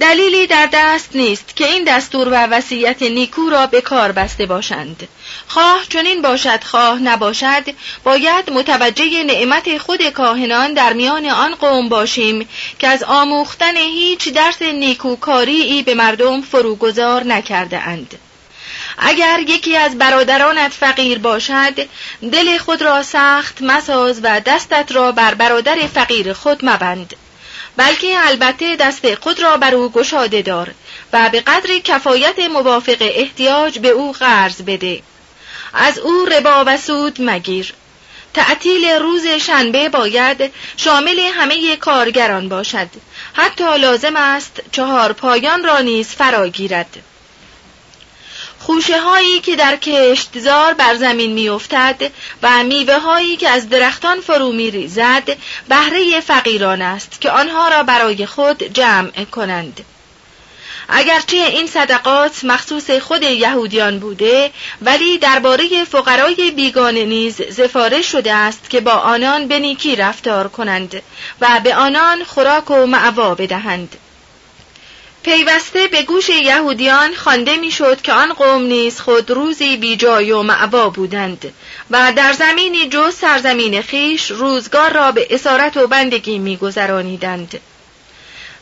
دلیلی 0.00 0.46
در 0.46 0.68
دست 0.72 1.16
نیست 1.16 1.56
که 1.56 1.66
این 1.66 1.84
دستور 1.84 2.28
و 2.28 2.32
وصیت 2.32 3.02
نیکو 3.02 3.50
را 3.50 3.66
به 3.66 3.80
کار 3.80 4.12
بسته 4.12 4.46
باشند. 4.46 5.08
خواه 5.46 5.82
چنین 5.88 6.22
باشد 6.22 6.64
خواه 6.64 6.98
نباشد 6.98 7.64
باید 8.04 8.50
متوجه 8.50 9.24
نعمت 9.24 9.78
خود 9.78 10.08
کاهنان 10.08 10.74
در 10.74 10.92
میان 10.92 11.26
آن 11.26 11.54
قوم 11.54 11.88
باشیم 11.88 12.48
که 12.78 12.88
از 12.88 13.02
آموختن 13.02 13.76
هیچ 13.76 14.28
درس 14.28 14.62
نیکوکاری 14.62 15.82
به 15.82 15.94
مردم 15.94 16.42
فروگذار 16.42 17.24
نکرده 17.24 17.78
اند. 17.78 18.18
اگر 18.98 19.40
یکی 19.40 19.76
از 19.76 19.98
برادرانت 19.98 20.72
فقیر 20.72 21.18
باشد 21.18 21.88
دل 22.32 22.58
خود 22.58 22.82
را 22.82 23.02
سخت 23.02 23.62
مساز 23.62 24.20
و 24.22 24.40
دستت 24.40 24.92
را 24.92 25.12
بر 25.12 25.34
برادر 25.34 25.76
فقیر 25.94 26.32
خود 26.32 26.64
مبند. 26.64 27.14
بلکه 27.76 28.28
البته 28.28 28.76
دست 28.76 29.14
خود 29.14 29.40
را 29.40 29.56
بر 29.56 29.74
او 29.74 29.90
گشاده 29.92 30.42
دار 30.42 30.70
و 31.12 31.28
به 31.32 31.40
قدر 31.40 31.78
کفایت 31.84 32.38
موافق 32.38 32.96
احتیاج 33.00 33.78
به 33.78 33.88
او 33.88 34.12
قرض 34.12 34.62
بده. 34.62 35.02
از 35.74 35.98
او 35.98 36.24
ربا 36.24 36.64
و 36.66 36.76
سود 36.76 37.16
مگیر. 37.22 37.74
تعطیل 38.34 38.84
روز 38.84 39.26
شنبه 39.26 39.88
باید 39.88 40.52
شامل 40.76 41.20
همه 41.20 41.76
کارگران 41.76 42.48
باشد. 42.48 42.88
حتی 43.32 43.78
لازم 43.78 44.16
است 44.16 44.60
چهار 44.72 45.12
پایان 45.12 45.64
را 45.64 45.78
نیز 45.78 46.08
فرا 46.08 46.48
گیرد. 46.48 46.96
خوشه 48.66 49.00
هایی 49.00 49.40
که 49.40 49.56
در 49.56 49.76
کشتزار 49.76 50.74
بر 50.74 50.94
زمین 50.96 51.32
میافتد 51.32 52.12
و 52.42 52.64
میوه 52.64 52.98
هایی 52.98 53.36
که 53.36 53.48
از 53.48 53.68
درختان 53.68 54.20
فرو 54.20 54.52
می 54.52 54.70
ریزد 54.70 55.36
بهره 55.68 56.20
فقیران 56.20 56.82
است 56.82 57.20
که 57.20 57.30
آنها 57.30 57.68
را 57.68 57.82
برای 57.82 58.26
خود 58.26 58.62
جمع 58.62 59.24
کنند. 59.24 59.84
اگرچه 60.88 61.36
این 61.36 61.66
صدقات 61.66 62.44
مخصوص 62.44 62.90
خود 62.90 63.22
یهودیان 63.22 63.98
بوده 63.98 64.50
ولی 64.82 65.18
درباره 65.18 65.84
فقرای 65.84 66.50
بیگانه 66.50 67.04
نیز 67.04 67.42
زفارش 67.42 68.12
شده 68.12 68.32
است 68.32 68.70
که 68.70 68.80
با 68.80 68.92
آنان 68.92 69.48
به 69.48 69.58
نیکی 69.58 69.96
رفتار 69.96 70.48
کنند 70.48 71.02
و 71.40 71.60
به 71.64 71.74
آنان 71.74 72.24
خوراک 72.24 72.70
و 72.70 72.86
معوا 72.86 73.34
بدهند. 73.34 73.96
پیوسته 75.26 75.86
به 75.86 76.02
گوش 76.02 76.28
یهودیان 76.28 77.14
خوانده 77.14 77.56
می‌شد 77.56 78.02
که 78.02 78.12
آن 78.12 78.32
قوم 78.32 78.62
نیز 78.62 79.00
خود 79.00 79.30
روزی 79.30 79.76
بی 79.76 79.96
جای 79.96 80.32
و 80.32 80.42
معوا 80.42 80.88
بودند 80.88 81.52
و 81.90 82.12
در 82.16 82.32
زمینی 82.32 82.88
جز 82.88 83.14
سرزمین 83.14 83.82
خیش 83.82 84.30
روزگار 84.30 84.92
را 84.92 85.12
به 85.12 85.26
اسارت 85.30 85.76
و 85.76 85.86
بندگی 85.86 86.38
میگذرانیدند. 86.38 87.60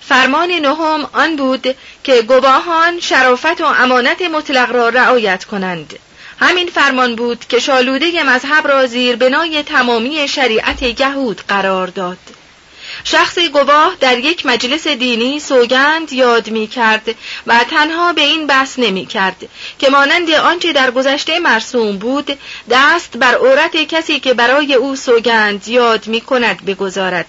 فرمان 0.00 0.50
نهم 0.50 1.08
آن 1.12 1.36
بود 1.36 1.76
که 2.04 2.22
گواهان 2.22 3.00
شرافت 3.00 3.60
و 3.60 3.64
امانت 3.64 4.22
مطلق 4.22 4.72
را 4.72 4.88
رعایت 4.88 5.44
کنند. 5.44 5.98
همین 6.40 6.68
فرمان 6.68 7.16
بود 7.16 7.44
که 7.48 7.60
شالوده 7.60 8.22
مذهب 8.22 8.68
را 8.68 8.86
زیر 8.86 9.16
بنای 9.16 9.62
تمامی 9.62 10.28
شریعت 10.28 11.00
یهود 11.00 11.40
قرار 11.48 11.86
داد. 11.86 12.18
شخص 13.04 13.38
گواه 13.38 13.96
در 14.00 14.18
یک 14.18 14.46
مجلس 14.46 14.88
دینی 14.88 15.40
سوگند 15.40 16.12
یاد 16.12 16.50
می 16.50 16.66
کرد 16.66 17.14
و 17.46 17.64
تنها 17.70 18.12
به 18.12 18.20
این 18.22 18.46
بحث 18.46 18.78
نمی 18.78 19.06
کرد 19.06 19.48
که 19.78 19.90
مانند 19.90 20.30
آنچه 20.30 20.72
در 20.72 20.90
گذشته 20.90 21.38
مرسوم 21.38 21.98
بود 21.98 22.38
دست 22.70 23.16
بر 23.16 23.34
عورت 23.34 23.76
کسی 23.76 24.20
که 24.20 24.34
برای 24.34 24.74
او 24.74 24.96
سوگند 24.96 25.68
یاد 25.68 26.06
می 26.06 26.20
کند 26.20 26.64
بگذارد. 26.64 27.26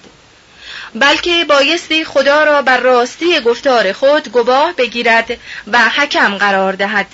بلکه 0.96 1.46
بایستی 1.50 2.06
خدا 2.06 2.44
را 2.44 2.62
بر 2.62 2.80
راستی 2.80 3.40
گفتار 3.40 3.94
خود 3.94 4.31
گواه 4.31 4.74
بگیرد 4.74 5.38
و 5.68 5.90
حکم 5.90 6.38
قرار 6.38 6.74
دهد. 6.74 7.08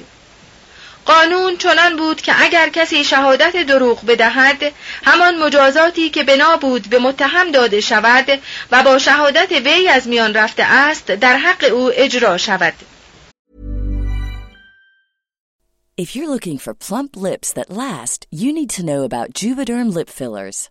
قانون 1.06 1.58
چنان 1.58 1.96
بود 1.96 2.22
که 2.22 2.34
اگر 2.38 2.70
کسی 2.70 3.04
شهادت 3.04 3.58
دروغ 3.58 4.06
بدهد 4.06 4.74
همان 5.04 5.44
مجازاتی 5.44 6.10
که 6.10 6.24
بنا 6.24 6.58
بود 6.58 6.90
به 6.90 7.00
متهم 7.00 7.52
داده 7.52 7.82
شود 7.82 8.42
و 8.72 8.84
با 8.84 8.98
شهادت 8.98 9.52
وی 9.52 9.88
از 9.88 10.08
میان 10.08 10.34
رفته 10.34 10.64
است 10.64 11.12
در 11.12 11.38
حق 11.38 11.74
او 11.74 11.92
اجرا 11.94 12.38
شود 12.38 12.74
If 15.98 16.16
you're 16.16 16.34
looking 16.36 16.58
for 16.58 16.74
plump 16.74 17.12
lips 17.16 17.54
that 17.54 17.70
last, 17.70 18.26
you 18.32 18.52
need 18.54 18.72
to 18.72 18.86
know 18.90 19.04
about 19.04 19.34
Juvederm 19.40 19.94
lip 19.94 20.10
fillers. 20.10 20.71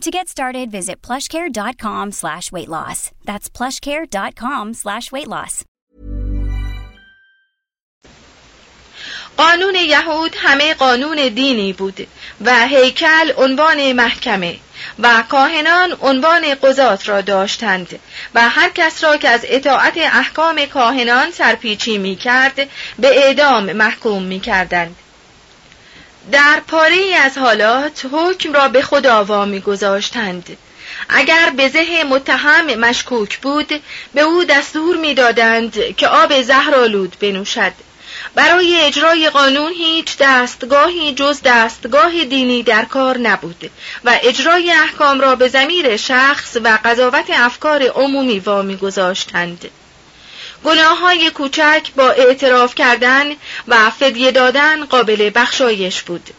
To 0.00 0.10
get 0.10 0.28
started, 0.28 0.70
visit 0.70 1.00
plushcare.com 1.02 2.12
slash 2.12 2.50
weight 2.50 2.68
loss. 2.68 3.12
That's 3.24 3.48
plushcare.com 3.48 4.74
slash 4.74 5.12
weight 5.12 5.28
loss. 5.28 5.64
قانون 9.36 9.74
یهود 9.74 10.36
همه 10.38 10.74
قانون 10.74 11.28
دینی 11.28 11.72
بود 11.72 12.08
و 12.44 12.66
هیکل 12.66 13.32
عنوان 13.36 13.92
محکمه 13.92 14.56
و 14.98 15.24
کاهنان 15.28 15.96
عنوان 16.00 16.54
قضات 16.54 17.08
را 17.08 17.20
داشتند 17.20 17.98
و 18.34 18.48
هر 18.48 18.70
کس 18.70 19.04
را 19.04 19.16
که 19.16 19.28
از 19.28 19.40
اطاعت 19.44 19.94
احکام 19.96 20.66
کاهنان 20.66 21.30
سرپیچی 21.30 21.98
می 21.98 22.16
کرد 22.16 22.68
به 22.98 23.26
اعدام 23.26 23.72
محکوم 23.72 24.22
می 24.22 24.40
کردند. 24.40 24.96
در 26.32 26.60
پاره 26.68 27.16
از 27.20 27.38
حالات 27.38 28.06
حکم 28.12 28.52
را 28.52 28.68
به 28.68 28.82
خدا 28.82 29.24
وامی 29.24 29.60
گذاشتند 29.60 30.56
اگر 31.08 31.50
به 31.56 31.68
زه 31.68 32.04
متهم 32.04 32.74
مشکوک 32.74 33.38
بود 33.38 33.82
به 34.14 34.20
او 34.20 34.44
دستور 34.44 34.96
می‌دادند 34.96 35.96
که 35.96 36.08
آب 36.08 36.42
زهرالود 36.42 37.16
بنوشد. 37.20 37.72
برای 38.34 38.80
اجرای 38.80 39.30
قانون 39.30 39.72
هیچ 39.72 40.16
دستگاهی 40.20 41.14
جز 41.14 41.40
دستگاه 41.44 42.24
دینی 42.24 42.62
در 42.62 42.84
کار 42.84 43.18
نبود 43.18 43.70
و 44.04 44.18
اجرای 44.22 44.70
احکام 44.72 45.20
را 45.20 45.36
به 45.36 45.48
زمیر 45.48 45.96
شخص 45.96 46.56
و 46.64 46.78
قضاوت 46.84 47.30
افکار 47.30 47.82
عمومی 47.82 48.38
وامی 48.38 48.76
گذاشتند 48.76 49.70
گناه 50.64 50.98
های 50.98 51.30
کوچک 51.30 51.82
با 51.96 52.10
اعتراف 52.10 52.74
کردن 52.74 53.24
و 53.68 53.90
فدیه 53.90 54.30
دادن 54.30 54.84
قابل 54.84 55.30
بخشایش 55.34 56.02
بود 56.02 56.30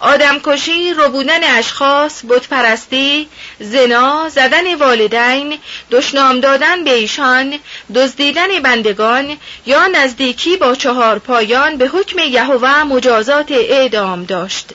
آدمکشی، 0.00 0.94
ربودن 0.94 1.44
اشخاص، 1.44 2.24
بتپرستی، 2.28 3.28
زنا، 3.60 4.28
زدن 4.28 4.74
والدین، 4.74 5.58
دشنام 5.90 6.40
دادن 6.40 6.84
به 6.84 6.94
ایشان، 6.94 7.58
دزدیدن 7.94 8.62
بندگان 8.62 9.36
یا 9.66 9.86
نزدیکی 9.86 10.56
با 10.56 10.74
چهار 10.74 11.18
پایان 11.18 11.76
به 11.76 11.88
حکم 11.88 12.18
یهوه 12.18 12.82
مجازات 12.82 13.52
اعدام 13.52 14.24
داشت. 14.24 14.68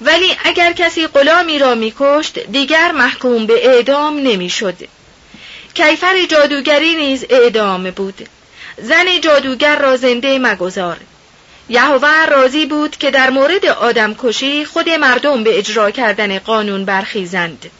ولی 0.00 0.36
اگر 0.44 0.72
کسی 0.72 1.06
غلامی 1.06 1.58
را 1.58 1.74
میکشت 1.74 2.38
دیگر 2.38 2.92
محکوم 2.92 3.46
به 3.46 3.66
اعدام 3.68 4.18
نمی‌شد. 4.18 4.76
کیفر 5.76 6.26
جادوگری 6.26 6.94
نیز 6.94 7.24
اعدام 7.30 7.90
بود. 7.90 8.28
زن 8.78 9.20
جادوگر 9.20 9.78
را 9.78 9.96
زنده 9.96 10.38
مگذار. 10.38 10.96
یهوه 11.68 12.26
راضی 12.26 12.66
بود 12.66 12.96
که 12.96 13.10
در 13.10 13.30
مورد 13.30 13.66
آدم 13.66 14.14
کشی 14.14 14.64
خود 14.64 14.90
مردم 14.90 15.44
به 15.44 15.58
اجرا 15.58 15.90
کردن 15.90 16.38
قانون 16.38 16.84
برخیزند. 16.84 17.70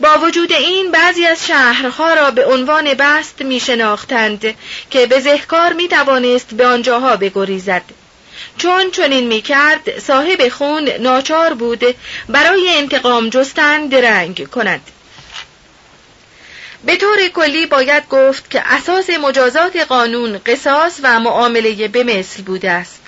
با 0.00 0.18
وجود 0.18 0.52
این 0.52 0.90
بعضی 0.90 1.26
از 1.26 1.46
شهرها 1.46 2.14
را 2.14 2.30
به 2.30 2.46
عنوان 2.46 2.94
بست 2.94 3.42
می 3.42 3.60
شناختند 3.60 4.54
که 4.90 5.06
به 5.06 5.20
زهکار 5.20 5.72
می 5.72 5.88
توانست 5.88 6.54
به 6.54 6.66
آنجاها 6.66 7.16
بگریزد. 7.16 7.82
چون 8.58 8.90
چنین 8.90 9.26
می 9.26 9.42
کرد 9.42 9.98
صاحب 9.98 10.48
خون 10.48 10.88
ناچار 10.88 11.54
بود 11.54 11.84
برای 12.28 12.68
انتقام 12.68 13.28
جستن 13.28 13.86
درنگ 13.86 14.48
کند. 14.50 14.80
به 16.86 16.96
طور 16.96 17.28
کلی 17.34 17.66
باید 17.66 18.08
گفت 18.08 18.50
که 18.50 18.62
اساس 18.66 19.10
مجازات 19.10 19.76
قانون 19.76 20.40
قصاص 20.46 21.00
و 21.02 21.20
معامله 21.20 21.88
به 21.88 22.04
مثل 22.04 22.42
بوده 22.42 22.70
است. 22.70 23.00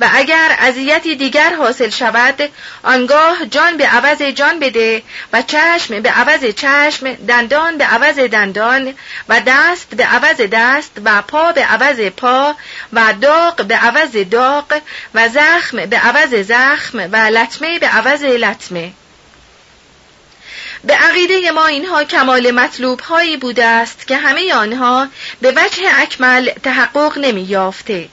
و 0.00 0.08
اگر 0.12 0.56
اذیتی 0.58 1.16
دیگر 1.16 1.54
حاصل 1.54 1.90
شود 1.90 2.48
آنگاه 2.82 3.46
جان 3.50 3.76
به 3.76 3.86
عوض 3.86 4.22
جان 4.22 4.58
بده 4.58 5.02
و 5.32 5.42
چشم 5.42 6.00
به 6.00 6.10
عوض 6.10 6.44
چشم 6.44 7.12
دندان 7.12 7.78
به 7.78 7.84
عوض 7.84 8.18
دندان 8.18 8.94
و 9.28 9.40
دست 9.46 9.88
به 9.94 10.04
عوض 10.04 10.40
دست 10.40 10.92
و 11.04 11.22
پا 11.22 11.52
به 11.52 11.64
عوض 11.64 12.00
پا 12.00 12.54
و 12.92 13.14
داغ 13.20 13.56
به 13.64 13.76
عوض 13.76 14.16
داغ 14.16 14.80
و 15.14 15.28
زخم 15.28 15.86
به 15.86 15.96
عوض 15.96 16.34
زخم 16.34 16.98
و 17.12 17.16
لطمه 17.16 17.78
به 17.78 17.86
عوض 17.86 18.22
لطمه. 18.22 18.90
به 20.84 20.94
عقیده 20.94 21.50
ما 21.50 21.66
اینها 21.66 22.04
کمال 22.04 22.50
مطلوب 22.50 23.00
هایی 23.00 23.36
بوده 23.36 23.64
است 23.64 24.06
که 24.06 24.16
همه 24.16 24.54
آنها 24.54 25.08
به 25.40 25.50
وجه 25.50 25.82
اکمل 26.02 26.50
تحقق 26.62 27.18
نمی 27.18 27.42
یافته. 27.42 28.08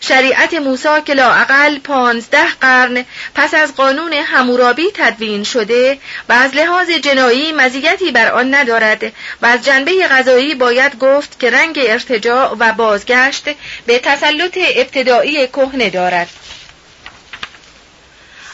شریعت 0.00 0.54
موسی 0.54 1.02
که 1.06 1.14
لاعقل 1.14 1.78
پانزده 1.78 2.48
قرن 2.60 3.04
پس 3.34 3.54
از 3.54 3.76
قانون 3.76 4.12
همورابی 4.12 4.90
تدوین 4.94 5.44
شده 5.44 5.98
و 6.28 6.32
از 6.32 6.54
لحاظ 6.54 6.90
جنایی 6.90 7.52
مزیتی 7.52 8.10
بر 8.10 8.32
آن 8.32 8.54
ندارد 8.54 9.12
و 9.42 9.46
از 9.46 9.64
جنبه 9.64 10.08
غذایی 10.10 10.54
باید 10.54 10.98
گفت 10.98 11.40
که 11.40 11.50
رنگ 11.50 11.78
ارتجاع 11.82 12.56
و 12.58 12.72
بازگشت 12.72 13.44
به 13.86 13.98
تسلط 13.98 14.58
ابتدایی 14.76 15.46
کهنه 15.46 15.90
دارد 15.90 16.28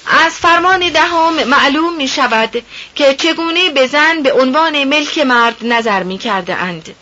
از 0.07 0.33
فرمان 0.33 0.89
دهم 0.89 1.45
معلوم 1.45 1.97
می 1.97 2.09
شود 2.09 2.63
که 2.95 3.15
چگونه 3.15 3.71
به 3.71 3.87
زن 3.87 4.23
به 4.23 4.33
عنوان 4.33 4.85
ملک 4.85 5.19
مرد 5.19 5.57
نظر 5.63 6.03
می 6.03 6.19
کرده 6.19 6.55
اند. 6.55 6.95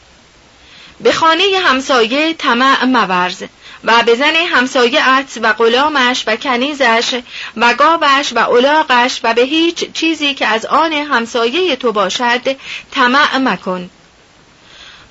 به 1.00 1.12
خانه 1.12 1.44
همسایه 1.64 2.34
طمع 2.34 2.84
مورز 2.84 3.42
و 3.84 4.02
به 4.02 4.14
زن 4.14 4.36
همسایه 4.36 5.02
و 5.42 5.52
غلامش 5.52 6.24
و 6.26 6.36
کنیزش 6.36 7.20
و 7.56 7.74
گاوش 7.74 8.32
و 8.32 8.38
اولاغش 8.38 9.20
و 9.24 9.34
به 9.34 9.42
هیچ 9.42 9.92
چیزی 9.92 10.34
که 10.34 10.46
از 10.46 10.66
آن 10.66 10.92
همسایه 10.92 11.76
تو 11.76 11.92
باشد 11.92 12.56
طمع 12.90 13.38
مکن 13.38 13.90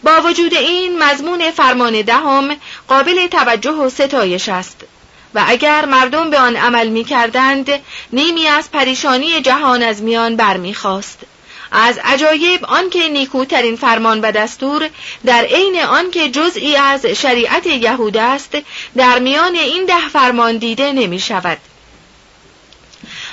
با 0.04 0.22
وجود 0.22 0.54
این 0.54 1.04
مضمون 1.04 1.52
فرمان 1.52 2.02
دهم 2.02 2.58
قابل 2.88 3.27
توجه 3.27 3.72
و 3.72 3.89
ستایش 3.89 4.50
است 4.50 4.86
و 5.36 5.44
اگر 5.48 5.86
مردم 5.86 6.30
به 6.30 6.40
آن 6.40 6.56
عمل 6.56 6.88
می 6.88 7.04
کردند 7.04 7.70
نیمی 8.14 8.48
از 8.48 8.72
پریشانی 8.72 9.42
جهان 9.42 9.84
از 9.84 10.04
میان 10.04 10.36
برمیخواست. 10.36 11.20
از 11.72 12.00
عجایب 12.04 12.66
آنکه 12.66 13.10
نیکوترین 13.10 13.76
فرمان 13.76 14.22
و 14.22 14.32
دستور 14.32 14.90
در 15.26 15.44
عین 15.44 15.82
آنکه 15.82 16.30
جزئی 16.30 16.76
از 16.76 17.06
شریعت 17.06 17.68
یهود 17.68 18.18
است 18.18 18.58
در 18.98 19.20
میان 19.20 19.56
این 19.56 19.86
ده 19.86 20.10
فرمان 20.14 20.58
دیده 20.58 20.92
نمی 20.94 21.20
شود. 21.20 21.58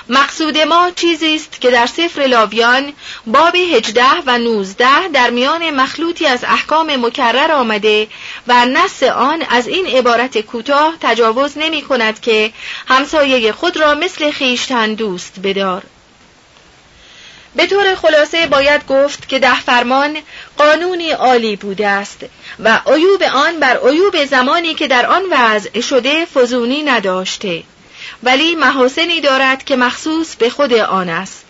مقصود 0.08 0.58
ما 0.58 0.90
چیزی 0.96 1.34
است 1.34 1.60
که 1.60 1.70
در 1.70 1.86
سفر 1.86 2.20
لاویان 2.22 2.92
باب 3.26 3.54
هجده 3.54 4.22
و 4.26 4.38
نوزده 4.38 5.08
در 5.08 5.30
میان 5.30 5.70
مخلوطی 5.70 6.26
از 6.26 6.44
احکام 6.44 7.06
مکرر 7.06 7.52
آمده 7.52 8.08
و 8.46 8.66
نص 8.66 9.02
آن 9.02 9.42
از 9.50 9.68
این 9.68 9.86
عبارت 9.86 10.40
کوتاه 10.40 10.94
تجاوز 11.00 11.58
نمی 11.58 11.82
کند 11.82 12.20
که 12.20 12.52
همسایه 12.88 13.52
خود 13.52 13.76
را 13.76 13.94
مثل 13.94 14.30
خیشتن 14.30 14.94
دوست 14.94 15.34
بدار. 15.42 15.82
به 17.56 17.66
طور 17.66 17.94
خلاصه 17.94 18.46
باید 18.46 18.86
گفت 18.86 19.28
که 19.28 19.38
ده 19.38 19.60
فرمان 19.60 20.18
قانونی 20.58 21.10
عالی 21.10 21.56
بوده 21.56 21.88
است 21.88 22.24
و 22.58 22.80
عیوب 22.86 23.22
آن 23.22 23.60
بر 23.60 23.78
عیوب 23.88 24.24
زمانی 24.24 24.74
که 24.74 24.88
در 24.88 25.06
آن 25.06 25.22
وضع 25.30 25.80
شده 25.80 26.24
فزونی 26.24 26.82
نداشته. 26.82 27.62
ولی 28.22 28.54
محاسنی 28.54 29.20
دارد 29.20 29.64
که 29.64 29.76
مخصوص 29.76 30.36
به 30.36 30.50
خود 30.50 30.72
آن 30.72 31.08
است. 31.08 31.44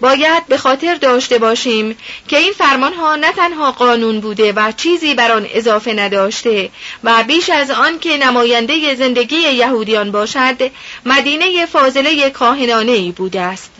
باید 0.00 0.46
به 0.46 0.58
خاطر 0.58 0.94
داشته 0.94 1.38
باشیم 1.38 1.98
که 2.28 2.38
این 2.38 2.52
فرمان 2.52 2.92
ها 2.92 3.16
نه 3.16 3.32
تنها 3.32 3.72
قانون 3.72 4.20
بوده 4.20 4.52
و 4.52 4.72
چیزی 4.72 5.14
بر 5.14 5.32
آن 5.32 5.46
اضافه 5.50 5.92
نداشته 5.92 6.70
و 7.04 7.24
بیش 7.24 7.50
از 7.50 7.70
آن 7.70 7.98
که 7.98 8.16
نماینده 8.16 8.94
زندگی 8.94 9.36
یهودیان 9.36 10.10
باشد 10.10 10.70
مدینه 11.06 11.66
فاضله 11.66 12.30
کاهنانه 12.30 12.92
ای 12.92 13.12
بوده 13.12 13.40
است. 13.40 13.70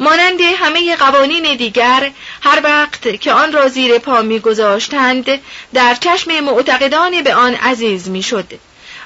مانند 0.00 0.40
همه 0.40 0.96
قوانین 0.96 1.56
دیگر 1.56 2.10
هر 2.42 2.60
وقت 2.64 3.20
که 3.20 3.32
آن 3.32 3.52
را 3.52 3.68
زیر 3.68 3.98
پا 3.98 4.22
میگذاشتند 4.22 5.40
در 5.74 5.94
چشم 5.94 6.40
معتقدان 6.40 7.22
به 7.22 7.34
آن 7.34 7.54
عزیز 7.54 8.08
می‌شد. 8.08 8.52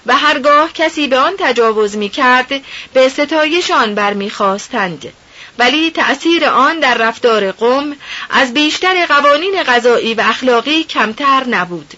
و 0.06 0.16
هرگاه 0.16 0.72
کسی 0.72 1.06
به 1.06 1.18
آن 1.18 1.32
تجاوز 1.38 1.96
می 1.96 2.08
کرد 2.08 2.62
به 2.92 3.08
ستایشان 3.08 3.94
برمیخواستند. 3.94 5.12
ولی 5.58 5.90
تأثیر 5.90 6.44
آن 6.44 6.80
در 6.80 6.94
رفتار 6.94 7.52
قوم 7.52 7.96
از 8.30 8.54
بیشتر 8.54 9.06
قوانین 9.06 9.62
غذایی 9.62 10.14
و 10.14 10.20
اخلاقی 10.20 10.84
کمتر 10.84 11.44
نبود. 11.44 11.94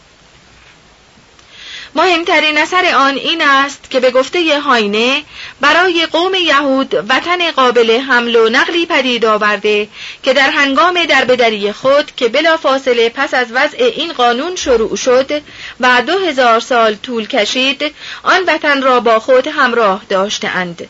مهمترین 1.99 2.59
اثر 2.59 2.95
آن 2.95 3.14
این 3.14 3.43
است 3.43 3.90
که 3.90 4.00
به 4.00 4.11
گفته 4.11 4.61
هاینه 4.61 5.23
برای 5.61 6.07
قوم 6.07 6.35
یهود 6.35 6.95
وطن 7.09 7.50
قابل 7.50 8.00
حمل 8.00 8.37
و 8.37 8.49
نقلی 8.49 8.87
پدید 8.87 9.25
آورده 9.25 9.88
که 10.23 10.33
در 10.33 10.50
هنگام 10.50 11.05
دربدری 11.05 11.73
خود 11.73 12.17
که 12.17 12.28
بلا 12.28 12.57
فاصله 12.57 13.09
پس 13.09 13.35
از 13.35 13.47
وضع 13.52 13.76
این 13.78 14.12
قانون 14.12 14.57
شروع 14.57 14.97
شد 14.97 15.43
و 15.81 16.02
دو 16.07 16.19
هزار 16.19 16.61
سال 16.61 16.95
طول 16.95 17.26
کشید 17.26 17.95
آن 18.23 18.45
وطن 18.47 18.83
را 18.83 19.00
با 19.00 19.19
خود 19.19 19.47
همراه 19.47 20.02
داشتهاند. 20.09 20.88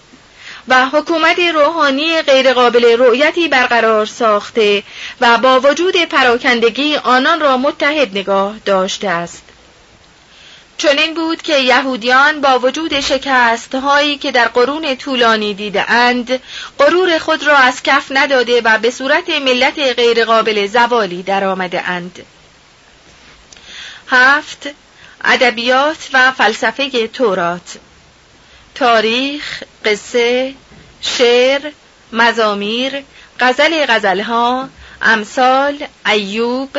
و 0.69 0.87
حکومت 0.87 1.39
روحانی 1.39 2.23
غیرقابل 2.23 2.97
رؤیتی 2.99 3.49
برقرار 3.49 4.07
ساخته 4.07 4.83
و 5.21 5.39
با 5.39 5.61
وجود 5.61 5.97
پراکندگی 5.97 6.97
آنان 6.97 7.41
را 7.41 7.57
متحد 7.57 8.19
نگاه 8.19 8.55
داشته 8.65 9.09
است. 9.09 9.48
چنین 10.79 11.15
بود 11.15 11.43
که 11.43 11.59
یهودیان 11.59 12.41
با 12.41 12.59
وجود 12.59 13.01
شکست 13.01 13.75
هایی 13.75 14.19
که 14.19 14.33
در 14.33 14.49
قرون 14.49 14.97
طولانی 14.97 15.55
دیده 15.55 15.91
اند 15.91 16.41
غرور 16.79 17.19
خود 17.19 17.43
را 17.43 17.57
از 17.57 17.83
کف 17.83 18.07
نداده 18.11 18.61
و 18.61 18.79
به 18.79 18.91
صورت 18.91 19.31
ملت 19.31 19.79
غیرقابل 19.79 20.67
زوالی 20.67 21.23
درآمده 21.23 21.89
اند. 21.89 22.27
هفت 24.09 24.69
ادبیات 25.25 26.09
و 26.13 26.33
فلسفه 26.33 27.09
تورات. 27.09 27.79
تاریخ، 28.75 29.63
قصه، 29.85 30.55
شعر، 31.01 31.71
مزامیر، 32.13 33.05
غزل 33.41 33.87
غزلها، 33.87 34.69
امثال، 35.03 35.87
ایوب، 36.07 36.79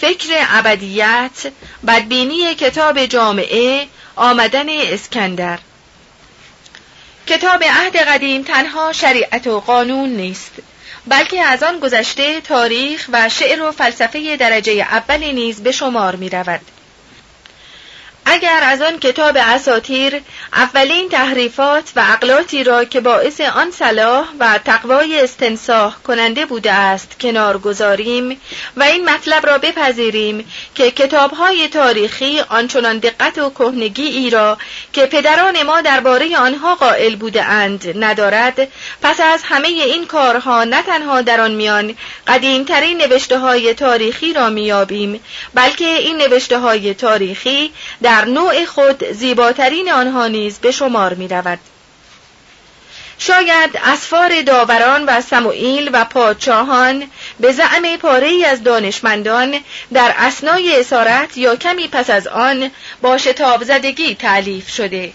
فکر 0.00 0.46
ابدیت 0.50 1.52
بدبینی 1.86 2.54
کتاب 2.54 3.06
جامعه 3.06 3.86
آمدن 4.16 4.68
اسکندر 4.68 5.58
کتاب 7.26 7.64
عهد 7.64 7.96
قدیم 7.96 8.42
تنها 8.42 8.92
شریعت 8.92 9.46
و 9.46 9.60
قانون 9.60 10.08
نیست 10.08 10.52
بلکه 11.06 11.42
از 11.42 11.62
آن 11.62 11.80
گذشته 11.80 12.40
تاریخ 12.40 13.08
و 13.12 13.28
شعر 13.28 13.62
و 13.62 13.72
فلسفه 13.72 14.36
درجه 14.36 14.72
اول 14.72 15.24
نیز 15.24 15.62
به 15.62 15.72
شمار 15.72 16.16
می 16.16 16.30
رود. 16.30 16.60
اگر 18.32 18.60
از 18.62 18.82
آن 18.82 18.98
کتاب 18.98 19.36
اساتیر 19.40 20.20
اولین 20.52 21.08
تحریفات 21.08 21.92
و 21.96 22.00
عقلاتی 22.00 22.64
را 22.64 22.84
که 22.84 23.00
باعث 23.00 23.40
آن 23.40 23.70
صلاح 23.70 24.28
و 24.40 24.58
تقوای 24.64 25.20
استنساح 25.20 25.96
کننده 26.04 26.46
بوده 26.46 26.72
است 26.72 27.20
کنار 27.20 27.58
گذاریم 27.58 28.40
و 28.76 28.82
این 28.82 29.10
مطلب 29.10 29.46
را 29.46 29.58
بپذیریم 29.58 30.52
که 30.74 30.90
کتابهای 30.90 31.68
تاریخی 31.68 32.40
آنچنان 32.40 32.98
دقت 32.98 33.38
و 33.38 33.50
کهنگی 33.50 34.06
ای 34.06 34.30
را 34.30 34.58
که 34.92 35.06
پدران 35.06 35.62
ما 35.62 35.80
درباره 35.80 36.36
آنها 36.36 36.74
قائل 36.74 37.16
بوده 37.16 37.44
اند 37.44 38.04
ندارد 38.04 38.68
پس 39.02 39.20
از 39.20 39.42
همه 39.44 39.68
این 39.68 40.06
کارها 40.06 40.64
نه 40.64 40.82
تنها 40.82 41.22
در 41.22 41.40
آن 41.40 41.54
میان 41.54 41.94
قدیمترین 42.26 42.98
نوشته 42.98 43.38
های 43.38 43.74
تاریخی 43.74 44.32
را 44.32 44.50
میابیم 44.50 45.20
بلکه 45.54 45.84
این 45.84 46.16
نوشته 46.16 46.58
های 46.58 46.94
تاریخی 46.94 47.72
در 48.02 48.19
نوع 48.24 48.64
خود 48.64 49.12
زیباترین 49.12 49.92
آنها 49.92 50.26
نیز 50.26 50.58
به 50.58 50.70
شمار 50.70 51.14
می 51.14 51.28
رود. 51.28 51.58
شاید 53.22 53.80
اسفار 53.84 54.42
داوران 54.42 55.04
و 55.04 55.20
سموئیل 55.20 55.90
و 55.92 56.04
پادشاهان 56.04 57.10
به 57.40 57.52
زعم 57.52 57.96
پاره 57.96 58.46
از 58.46 58.62
دانشمندان 58.62 59.60
در 59.92 60.14
اسنای 60.18 60.80
اسارت 60.80 61.36
یا 61.36 61.56
کمی 61.56 61.88
پس 61.88 62.10
از 62.10 62.26
آن 62.26 62.70
با 63.02 63.18
شتاب 63.18 63.64
زدگی 63.64 64.14
تعلیف 64.14 64.70
شده 64.70 65.12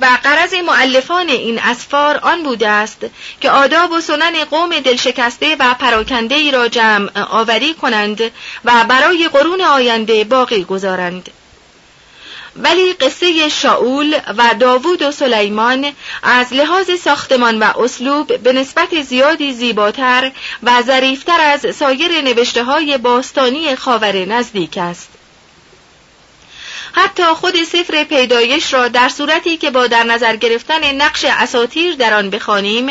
و 0.00 0.18
قرض 0.22 0.54
معلفان 0.54 1.28
این 1.28 1.58
اسفار 1.58 2.18
آن 2.22 2.42
بوده 2.42 2.68
است 2.68 3.06
که 3.40 3.50
آداب 3.50 3.90
و 3.92 4.00
سنن 4.00 4.44
قوم 4.44 4.80
دلشکسته 4.80 5.56
و 5.58 5.74
پراکنده 5.74 6.34
ای 6.34 6.50
را 6.50 6.68
جمع 6.68 7.10
آوری 7.30 7.74
کنند 7.74 8.20
و 8.64 8.84
برای 8.88 9.28
قرون 9.28 9.60
آینده 9.60 10.24
باقی 10.24 10.64
گذارند 10.64 11.30
ولی 12.56 12.92
قصه 12.92 13.48
شاول 13.48 14.20
و 14.38 14.54
داوود 14.60 15.02
و 15.02 15.10
سلیمان 15.10 15.92
از 16.22 16.52
لحاظ 16.52 16.90
ساختمان 17.00 17.58
و 17.58 17.64
اسلوب 17.78 18.36
به 18.36 18.52
نسبت 18.52 19.02
زیادی 19.02 19.52
زیباتر 19.52 20.32
و 20.62 20.82
ظریفتر 20.82 21.40
از 21.40 21.76
سایر 21.76 22.22
نوشته 22.22 22.64
های 22.64 22.98
باستانی 22.98 23.76
خاور 23.76 24.24
نزدیک 24.24 24.78
است. 24.78 25.08
حتی 26.96 27.24
خود 27.24 27.62
سفر 27.62 28.04
پیدایش 28.04 28.74
را 28.74 28.88
در 28.88 29.08
صورتی 29.08 29.56
که 29.56 29.70
با 29.70 29.86
در 29.86 30.04
نظر 30.04 30.36
گرفتن 30.36 30.94
نقش 30.94 31.24
اساتیر 31.28 31.94
در 31.94 32.14
آن 32.14 32.30
بخوانیم 32.30 32.88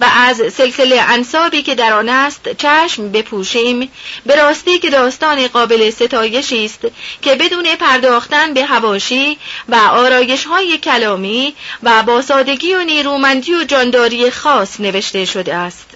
و 0.00 0.06
از 0.16 0.36
سلسله 0.36 1.00
انصابی 1.00 1.62
که 1.62 1.74
در 1.74 1.92
آن 1.92 2.08
است 2.08 2.48
چشم 2.58 3.12
بپوشیم 3.12 3.90
به 4.26 4.36
راستی 4.36 4.78
که 4.78 4.90
داستان 4.90 5.46
قابل 5.46 5.90
ستایشی 5.90 6.64
است 6.64 6.80
که 7.22 7.34
بدون 7.34 7.76
پرداختن 7.76 8.54
به 8.54 8.64
هواشی 8.64 9.38
و 9.68 9.74
آرایش 9.74 10.44
های 10.44 10.78
کلامی 10.78 11.54
و 11.82 12.02
با 12.02 12.22
سادگی 12.22 12.74
و 12.74 12.82
نیرومندی 12.82 13.54
و 13.54 13.64
جانداری 13.64 14.30
خاص 14.30 14.80
نوشته 14.80 15.24
شده 15.24 15.54
است. 15.54 15.86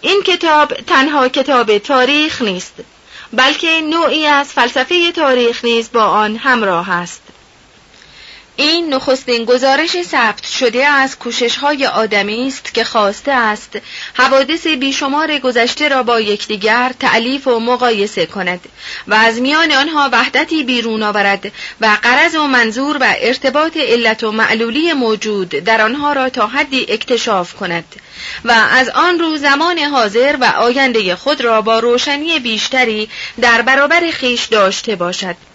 این 0.00 0.22
کتاب 0.22 0.74
تنها 0.74 1.28
کتاب 1.28 1.78
تاریخ 1.78 2.42
نیست 2.42 2.74
بلکه 3.32 3.80
نوعی 3.80 4.26
از 4.26 4.52
فلسفه 4.52 5.12
تاریخ 5.12 5.64
نیز 5.64 5.92
با 5.92 6.04
آن 6.04 6.36
همراه 6.36 6.90
است. 6.90 7.22
این 8.56 8.94
نخستین 8.94 9.44
گزارش 9.44 10.02
ثبت 10.02 10.46
شده 10.46 10.86
از 10.86 11.18
کوشش 11.18 11.56
های 11.56 11.86
آدمی 11.86 12.46
است 12.46 12.74
که 12.74 12.84
خواسته 12.84 13.32
است 13.32 13.76
حوادث 14.14 14.66
بیشمار 14.66 15.38
گذشته 15.38 15.88
را 15.88 16.02
با 16.02 16.20
یکدیگر 16.20 16.92
تعلیف 17.00 17.46
و 17.46 17.60
مقایسه 17.60 18.26
کند 18.26 18.60
و 19.08 19.14
از 19.14 19.40
میان 19.40 19.72
آنها 19.72 20.08
وحدتی 20.12 20.64
بیرون 20.64 21.02
آورد 21.02 21.52
و 21.80 21.98
قرض 22.02 22.34
و 22.34 22.46
منظور 22.46 22.96
و 23.00 23.14
ارتباط 23.18 23.76
علت 23.76 24.24
و 24.24 24.32
معلولی 24.32 24.92
موجود 24.92 25.48
در 25.48 25.80
آنها 25.82 26.12
را 26.12 26.28
تا 26.28 26.46
حدی 26.46 26.86
اکتشاف 26.88 27.54
کند 27.54 27.84
و 28.44 28.52
از 28.52 28.88
آن 28.88 29.18
رو 29.18 29.36
زمان 29.36 29.78
حاضر 29.78 30.36
و 30.40 30.44
آینده 30.44 31.16
خود 31.16 31.40
را 31.40 31.62
با 31.62 31.78
روشنی 31.78 32.38
بیشتری 32.38 33.08
در 33.40 33.62
برابر 33.62 34.10
خیش 34.10 34.44
داشته 34.44 34.96
باشد. 34.96 35.49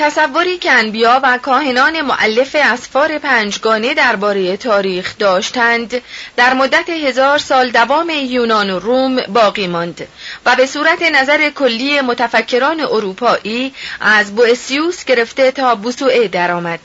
تصوری 0.00 0.58
که 0.58 0.72
انبیا 0.72 1.20
و 1.22 1.38
کاهنان 1.42 2.00
معلف 2.00 2.56
اسفار 2.60 3.18
پنجگانه 3.18 3.94
درباره 3.94 4.56
تاریخ 4.56 5.18
داشتند 5.18 6.02
در 6.36 6.54
مدت 6.54 6.90
هزار 6.90 7.38
سال 7.38 7.70
دوام 7.70 8.10
یونان 8.10 8.70
و 8.70 8.78
روم 8.78 9.16
باقی 9.16 9.66
ماند 9.66 10.08
و 10.46 10.56
به 10.56 10.66
صورت 10.66 11.02
نظر 11.02 11.50
کلی 11.50 12.00
متفکران 12.00 12.80
اروپایی 12.80 13.74
از 14.00 14.34
بوئسیوس 14.34 15.04
گرفته 15.04 15.50
تا 15.50 15.74
بوسوئه 15.74 16.28
درآمد. 16.28 16.80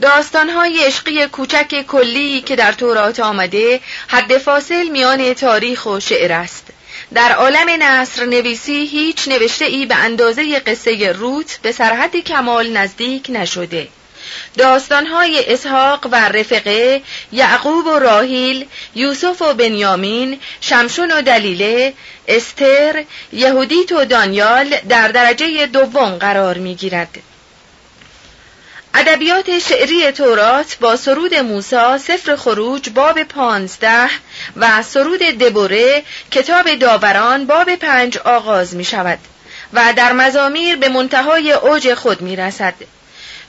داستانهای 0.00 0.84
عشقی 0.84 1.26
کوچک 1.26 1.82
کلی 1.82 2.40
که 2.40 2.56
در 2.56 2.72
تورات 2.72 3.20
آمده 3.20 3.80
حد 4.08 4.38
فاصل 4.38 4.88
میان 4.88 5.34
تاریخ 5.34 5.86
و 5.86 6.00
شعر 6.00 6.32
است 6.32 6.66
در 7.14 7.32
عالم 7.32 7.82
نصر 7.82 8.24
نویسی 8.24 8.86
هیچ 8.86 9.28
نوشته 9.28 9.64
ای 9.64 9.86
به 9.86 9.94
اندازه 9.94 10.58
قصه 10.58 11.12
روت 11.12 11.58
به 11.62 11.72
سرحد 11.72 12.16
کمال 12.16 12.76
نزدیک 12.76 13.26
نشده 13.28 13.88
داستانهای 14.58 15.52
اسحاق 15.52 16.06
و 16.12 16.28
رفقه، 16.28 17.02
یعقوب 17.32 17.86
و 17.86 17.98
راهیل، 17.98 18.66
یوسف 18.94 19.42
و 19.42 19.54
بنیامین، 19.54 20.40
شمشون 20.60 21.10
و 21.10 21.22
دلیله، 21.22 21.94
استر، 22.28 23.04
یهودیت 23.32 23.92
و 23.92 24.04
دانیال 24.04 24.76
در 24.88 25.08
درجه 25.08 25.66
دوم 25.66 26.16
قرار 26.16 26.58
می 26.58 26.74
گیرد. 26.74 27.18
ادبیات 28.94 29.58
شعری 29.58 30.12
تورات 30.12 30.76
با 30.80 30.96
سرود 30.96 31.34
موسی 31.34 31.98
سفر 31.98 32.36
خروج 32.36 32.90
باب 32.90 33.22
پانزده 33.22 34.08
و 34.56 34.82
سرود 34.82 35.20
دبوره 35.20 36.02
کتاب 36.30 36.74
داوران 36.74 37.46
باب 37.46 37.74
پنج 37.74 38.18
آغاز 38.18 38.76
می 38.76 38.84
شود 38.84 39.18
و 39.72 39.92
در 39.96 40.12
مزامیر 40.12 40.76
به 40.76 40.88
منتهای 40.88 41.52
اوج 41.52 41.94
خود 41.94 42.20
می 42.20 42.36
رسد. 42.36 42.74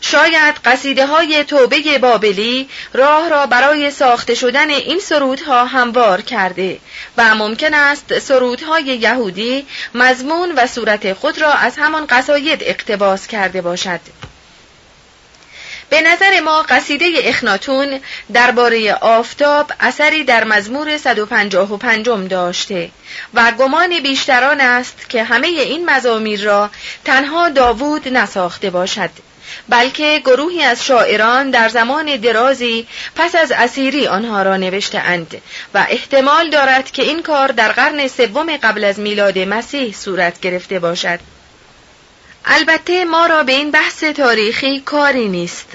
شاید 0.01 0.55
قصیده 0.65 1.05
های 1.05 1.43
توبه 1.43 1.97
بابلی 1.97 2.69
راه 2.93 3.29
را 3.29 3.45
برای 3.45 3.91
ساخته 3.91 4.35
شدن 4.35 4.69
این 4.69 4.99
سرودها 4.99 5.65
هموار 5.65 6.21
کرده 6.21 6.79
و 7.17 7.35
ممکن 7.35 7.73
است 7.73 8.19
سرودهای 8.19 8.83
یهودی 8.83 9.65
مضمون 9.95 10.51
و 10.51 10.67
صورت 10.67 11.13
خود 11.13 11.41
را 11.41 11.53
از 11.53 11.75
همان 11.77 12.05
قصاید 12.09 12.59
اقتباس 12.63 13.27
کرده 13.27 13.61
باشد. 13.61 13.99
به 15.89 16.01
نظر 16.01 16.39
ما 16.39 16.61
قصیده 16.61 17.05
اخناتون 17.15 17.99
درباره 18.33 18.93
آفتاب 18.93 19.71
اثری 19.79 20.23
در 20.23 20.43
مزمور 20.43 20.97
155 20.97 22.29
داشته 22.29 22.89
و 23.33 23.51
گمان 23.51 23.99
بیشتران 23.99 24.61
است 24.61 25.09
که 25.09 25.23
همه 25.23 25.47
این 25.47 25.89
مزامیر 25.89 26.43
را 26.43 26.69
تنها 27.05 27.49
داوود 27.49 28.07
نساخته 28.07 28.69
باشد 28.69 29.09
بلکه 29.69 30.21
گروهی 30.25 30.63
از 30.63 30.85
شاعران 30.85 31.51
در 31.51 31.69
زمان 31.69 32.15
درازی 32.15 32.87
پس 33.15 33.35
از 33.35 33.51
اسیری 33.51 34.07
آنها 34.07 34.43
را 34.43 34.57
نوشته 34.57 34.99
اند 34.99 35.41
و 35.73 35.85
احتمال 35.89 36.49
دارد 36.49 36.91
که 36.91 37.03
این 37.03 37.21
کار 37.21 37.47
در 37.47 37.71
قرن 37.71 38.07
سوم 38.07 38.57
قبل 38.57 38.83
از 38.83 38.99
میلاد 38.99 39.39
مسیح 39.39 39.93
صورت 39.93 40.39
گرفته 40.39 40.79
باشد. 40.79 41.34
البته 42.45 43.05
ما 43.05 43.25
را 43.25 43.43
به 43.43 43.51
این 43.51 43.71
بحث 43.71 44.03
تاریخی 44.03 44.79
کاری 44.79 45.27
نیست 45.27 45.67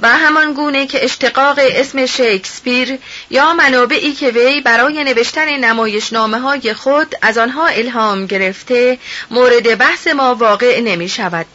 و 0.00 0.08
همان 0.08 0.52
گونه 0.52 0.86
که 0.86 1.04
اشتقاق 1.04 1.58
اسم 1.62 2.06
شکسپیر 2.06 2.98
یا 3.30 3.52
منابعی 3.52 4.12
که 4.12 4.30
وی 4.30 4.60
برای 4.60 5.04
نوشتن 5.04 5.56
نمایشنامه 5.56 6.38
های 6.38 6.74
خود 6.74 7.14
از 7.22 7.38
آنها 7.38 7.66
الهام 7.66 8.26
گرفته 8.26 8.98
مورد 9.30 9.78
بحث 9.78 10.06
ما 10.06 10.34
واقع 10.34 10.80
نمی 10.80 11.08
شود. 11.08 11.46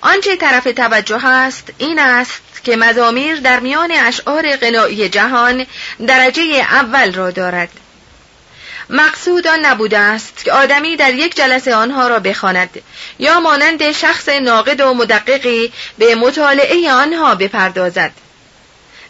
آنچه 0.00 0.36
طرف 0.36 0.64
توجه 0.64 1.26
است 1.26 1.72
این 1.78 1.98
است 1.98 2.64
که 2.64 2.76
مزامیر 2.76 3.40
در 3.40 3.60
میان 3.60 3.92
اشعار 3.92 4.56
غنایی 4.56 5.08
جهان 5.08 5.66
درجه 6.06 6.42
اول 6.70 7.14
را 7.14 7.30
دارد 7.30 7.68
مقصود 8.90 9.46
آن 9.46 9.66
نبوده 9.66 9.98
است 9.98 10.44
که 10.44 10.52
آدمی 10.52 10.96
در 10.96 11.14
یک 11.14 11.36
جلسه 11.36 11.74
آنها 11.74 12.08
را 12.08 12.18
بخواند 12.18 12.82
یا 13.18 13.40
مانند 13.40 13.92
شخص 13.92 14.28
ناقد 14.28 14.80
و 14.80 14.94
مدققی 14.94 15.72
به 15.98 16.14
مطالعه 16.14 16.92
آنها 16.92 17.34
بپردازد 17.34 18.12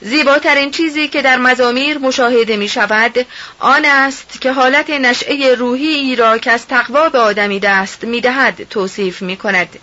زیباترین 0.01 0.71
چیزی 0.71 1.09
که 1.09 1.23
در 1.23 1.37
مزامیر 1.37 1.99
مشاهده 1.99 2.57
می 2.57 2.69
شود 2.69 3.27
آن 3.59 3.85
است 3.85 4.41
که 4.41 4.53
حالت 4.53 4.91
نشعه 4.91 5.55
روحی 5.55 6.17
را 6.17 6.39
که 6.39 6.51
از 6.51 6.67
تقوا 6.67 7.09
به 7.09 7.19
آدمی 7.19 7.61
دست 7.61 8.05
می 8.05 8.21
دهد 8.21 8.67
توصیف 8.71 9.23
می 9.23 9.37
کند 9.37 9.79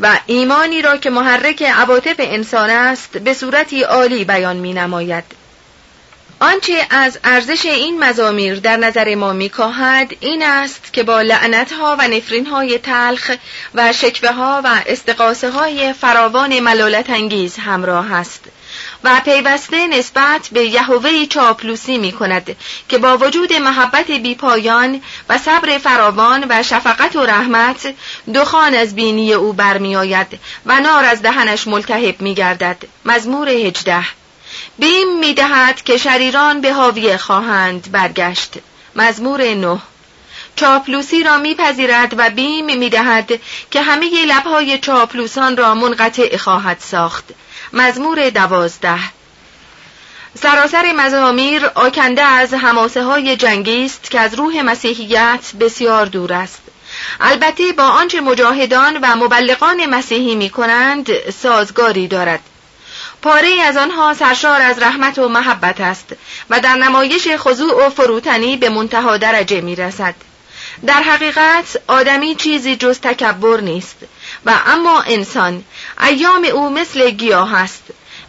و 0.00 0.18
ایمانی 0.26 0.82
را 0.82 0.96
که 0.96 1.10
محرک 1.10 1.62
عواطف 1.62 2.16
انسان 2.18 2.70
است 2.70 3.18
به 3.18 3.34
صورتی 3.34 3.82
عالی 3.82 4.24
بیان 4.24 4.56
می 4.56 4.72
نماید. 4.72 5.45
آنچه 6.40 6.86
از 6.90 7.18
ارزش 7.24 7.66
این 7.66 8.04
مزامیر 8.04 8.60
در 8.60 8.76
نظر 8.76 9.14
ما 9.14 9.32
میکاهد 9.32 10.16
این 10.20 10.42
است 10.42 10.92
که 10.92 11.02
با 11.02 11.22
لعنتها 11.22 11.96
و 11.98 12.08
نفرینهای 12.08 12.78
تلخ 12.78 13.30
و 13.74 13.92
شکوه 13.92 14.30
ها 14.30 14.60
و 14.64 14.82
استقاسه 14.86 15.50
های 15.50 15.92
فراوان 15.92 16.60
ملالت 16.60 17.10
انگیز 17.10 17.56
همراه 17.56 18.12
است 18.12 18.44
و 19.04 19.20
پیوسته 19.24 19.86
نسبت 19.86 20.48
به 20.52 20.64
یهوه 20.64 21.26
چاپلوسی 21.26 21.98
می 21.98 22.12
کند 22.12 22.56
که 22.88 22.98
با 22.98 23.18
وجود 23.18 23.52
محبت 23.52 24.10
بیپایان 24.10 25.02
و 25.28 25.38
صبر 25.38 25.78
فراوان 25.78 26.46
و 26.48 26.62
شفقت 26.62 27.16
و 27.16 27.26
رحمت 27.26 27.94
دخان 28.34 28.74
از 28.74 28.94
بینی 28.94 29.32
او 29.34 29.52
برمی 29.52 29.96
آید 29.96 30.38
و 30.66 30.80
نار 30.80 31.04
از 31.04 31.22
دهنش 31.22 31.66
ملتهب 31.66 32.20
می 32.20 32.34
گردد 32.34 32.76
مزمور 33.04 33.48
هجده 33.48 34.04
بیم 34.78 35.18
می 35.18 35.34
دهد 35.34 35.82
که 35.82 35.96
شریران 35.96 36.60
به 36.60 36.72
حاویه 36.72 37.16
خواهند 37.16 37.92
برگشت. 37.92 38.54
مزمور 38.96 39.54
نه 39.54 39.78
چاپلوسی 40.56 41.22
را 41.22 41.38
میپذیرد 41.38 42.14
و 42.18 42.30
بیم 42.30 42.78
می‌دهد 42.78 43.40
که 43.70 43.82
همه 43.82 44.24
لبهای 44.24 44.78
چاپلوسان 44.78 45.56
را 45.56 45.74
منقطع 45.74 46.36
خواهد 46.36 46.76
ساخت. 46.80 47.24
مزمور 47.72 48.30
دوازده. 48.30 48.98
سراسر 50.42 50.92
مزامیر 50.92 51.66
آکنده 51.74 52.22
از 52.22 52.54
هماسه 52.54 53.02
های 53.02 53.36
جنگی 53.36 53.84
است 53.84 54.10
که 54.10 54.20
از 54.20 54.34
روح 54.34 54.62
مسیحیت 54.62 55.52
بسیار 55.60 56.06
دور 56.06 56.32
است. 56.32 56.62
البته 57.20 57.72
با 57.72 57.84
آنچه 57.84 58.20
مجاهدان 58.20 58.98
و 59.02 59.16
مبلغان 59.16 59.86
مسیحی 59.86 60.34
می 60.34 60.50
کنند 60.50 61.30
سازگاری 61.30 62.08
دارد. 62.08 62.40
پاره 63.26 63.60
از 63.62 63.76
آنها 63.76 64.14
سرشار 64.14 64.62
از 64.62 64.78
رحمت 64.78 65.18
و 65.18 65.28
محبت 65.28 65.80
است 65.80 66.12
و 66.50 66.60
در 66.60 66.74
نمایش 66.74 67.28
خضوع 67.36 67.86
و 67.86 67.90
فروتنی 67.90 68.56
به 68.56 68.68
منتها 68.68 69.16
درجه 69.16 69.60
می 69.60 69.76
رسد. 69.76 70.14
در 70.86 71.02
حقیقت 71.02 71.80
آدمی 71.86 72.34
چیزی 72.34 72.76
جز 72.76 73.00
تکبر 73.00 73.60
نیست 73.60 73.96
و 74.46 74.54
اما 74.66 75.00
انسان 75.00 75.64
ایام 76.08 76.44
او 76.44 76.70
مثل 76.70 77.10
گیاه 77.10 77.54
است 77.54 77.82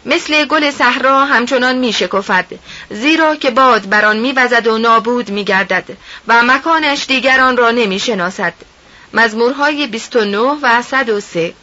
مثل 0.06 0.44
گل 0.44 0.70
صحرا 0.70 1.24
همچنان 1.24 1.78
می 1.78 1.92
شکفد 1.92 2.46
زیرا 2.90 3.36
که 3.36 3.50
باد 3.50 3.88
بر 3.88 4.04
آن 4.04 4.18
میوزد 4.18 4.66
و 4.66 4.78
نابود 4.78 5.30
می 5.30 5.44
گردد 5.44 5.96
و 6.28 6.42
مکانش 6.42 7.06
دیگران 7.06 7.56
را 7.56 7.70
نمی 7.70 7.98
شناسد 7.98 8.54
مزمورهای 9.14 9.86
29 9.86 10.38
و 10.38 10.82
103 10.82 11.54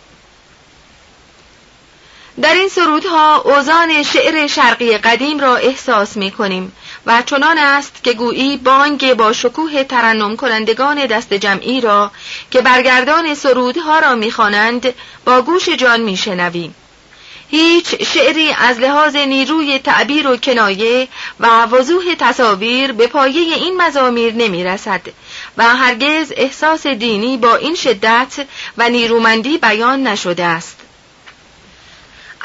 در 2.41 2.53
این 2.53 2.69
سرودها 2.69 3.37
اوزان 3.37 4.03
شعر 4.03 4.47
شرقی 4.47 4.97
قدیم 4.97 5.39
را 5.39 5.55
احساس 5.55 6.17
می 6.17 6.31
کنیم 6.31 6.71
و 7.05 7.23
چنان 7.25 7.57
است 7.57 8.03
که 8.03 8.13
گویی 8.13 8.57
بانگ 8.57 9.13
با 9.13 9.33
شکوه 9.33 9.83
ترنم 9.83 10.35
کنندگان 10.35 11.05
دست 11.05 11.33
جمعی 11.33 11.81
را 11.81 12.11
که 12.51 12.61
برگردان 12.61 13.35
سرودها 13.35 13.99
را 13.99 14.15
می‌خوانند 14.15 14.93
با 15.25 15.41
گوش 15.41 15.69
جان 15.69 16.01
میشنویم. 16.01 16.75
هیچ 17.49 17.95
شعری 18.03 18.55
از 18.57 18.79
لحاظ 18.79 19.15
نیروی 19.15 19.79
تعبیر 19.79 20.27
و 20.27 20.37
کنایه 20.37 21.07
و 21.39 21.65
وضوح 21.65 22.15
تصاویر 22.19 22.91
به 22.91 23.07
پایه 23.07 23.55
این 23.55 23.81
مزامیر 23.81 24.33
نمی 24.33 24.63
رسد 24.63 25.01
و 25.57 25.75
هرگز 25.75 26.33
احساس 26.35 26.87
دینی 26.87 27.37
با 27.37 27.55
این 27.55 27.75
شدت 27.75 28.45
و 28.77 28.89
نیرومندی 28.89 29.57
بیان 29.57 30.07
نشده 30.07 30.43
است. 30.43 30.84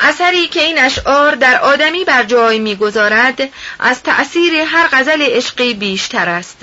اثری 0.01 0.49
که 0.49 0.63
این 0.63 0.79
اشعار 0.79 1.35
در 1.35 1.61
آدمی 1.61 2.05
بر 2.05 2.25
جای 2.25 2.59
می‌گذارد 2.59 3.49
از 3.79 4.03
تأثیر 4.03 4.55
هر 4.55 4.89
غزل 4.93 5.23
عشقی 5.23 5.75
بیشتر 5.75 6.29
است 6.29 6.57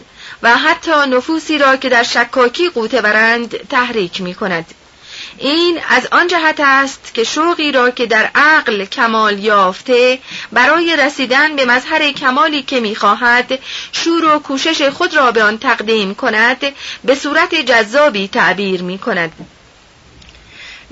و 0.44 0.58
حتی 0.58 0.92
نفوسی 0.92 1.58
را 1.58 1.76
که 1.76 1.90
در 1.90 2.04
شکاکی 2.04 2.70
قوته 2.70 3.02
برند 3.02 3.68
تحریک 3.70 4.22
می 4.22 4.36
کند. 4.36 4.66
این 5.38 5.80
از 5.90 6.08
آن 6.12 6.28
جهت 6.28 6.60
است 6.60 7.14
که 7.14 7.24
شوقی 7.24 7.72
را 7.72 7.90
که 7.90 8.06
در 8.06 8.30
عقل 8.36 8.86
کمال 8.86 9.40
یافته 9.40 10.20
برای 10.52 10.96
رسیدن 10.96 11.56
به 11.56 11.66
مظهر 11.66 12.12
کمالی 12.12 12.64
که 12.64 12.80
می‌خواهد 12.80 13.60
شور 13.92 14.26
و 14.26 14.40
کوشش 14.40 14.82
خود 14.82 15.16
را 15.16 15.32
به 15.32 15.44
آن 15.44 15.58
تقدیم 15.58 16.16
کند 16.16 16.66
به 17.04 17.16
صورت 17.16 17.56
جذابی 17.56 18.28
تعبیر 18.28 18.84
می 18.84 18.98
کند. 18.98 19.32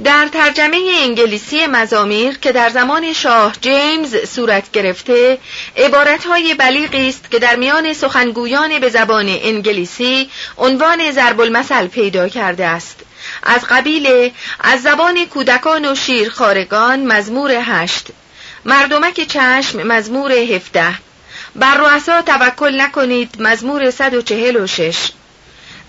در 0.03 0.27
ترجمه 0.27 0.77
انگلیسی 1.01 1.67
مزامیر 1.67 2.37
که 2.37 2.51
در 2.51 2.69
زمان 2.69 3.13
شاه 3.13 3.53
جیمز 3.61 4.15
صورت 4.15 4.71
گرفته 4.71 5.37
عبارتهای 5.77 6.53
بلیغی 6.53 7.09
است 7.09 7.31
که 7.31 7.39
در 7.39 7.55
میان 7.55 7.93
سخنگویان 7.93 8.79
به 8.79 8.89
زبان 8.89 9.25
انگلیسی 9.29 10.29
عنوان 10.57 11.11
ضرب 11.11 11.41
المثل 11.41 11.87
پیدا 11.87 12.29
کرده 12.29 12.65
است. 12.65 12.99
از 13.43 13.61
قبیل 13.69 14.31
از 14.59 14.81
زبان 14.81 15.25
کودکان 15.25 15.85
و 15.91 15.95
شیرخارگان 15.95 17.05
مزمور 17.05 17.51
هشت. 17.51 18.07
مردمک 18.65 19.27
چشم 19.27 19.83
مزمور 19.83 20.31
هفته 20.31 20.93
بر 21.55 21.77
رؤسا 21.77 22.21
توکل 22.21 22.81
نکنید 22.81 23.41
مزمور 23.41 23.91
146 23.91 25.09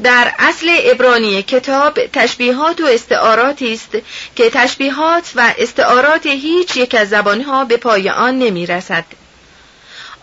در 0.03 0.33
اصل 0.39 0.69
ابرانی 0.85 1.43
کتاب 1.43 2.07
تشبیهات 2.07 2.81
و 2.81 2.87
استعاراتی 2.87 3.73
است 3.73 3.99
که 4.37 4.51
تشبیهات 4.51 5.33
و 5.37 5.55
استعارات 5.59 6.27
هیچ 6.27 6.77
یک 6.77 6.95
از 6.95 7.09
زبانها 7.09 7.65
به 7.65 7.77
پای 7.77 8.11
آن 8.11 8.39
نمی 8.39 8.67
رسد. 8.67 9.05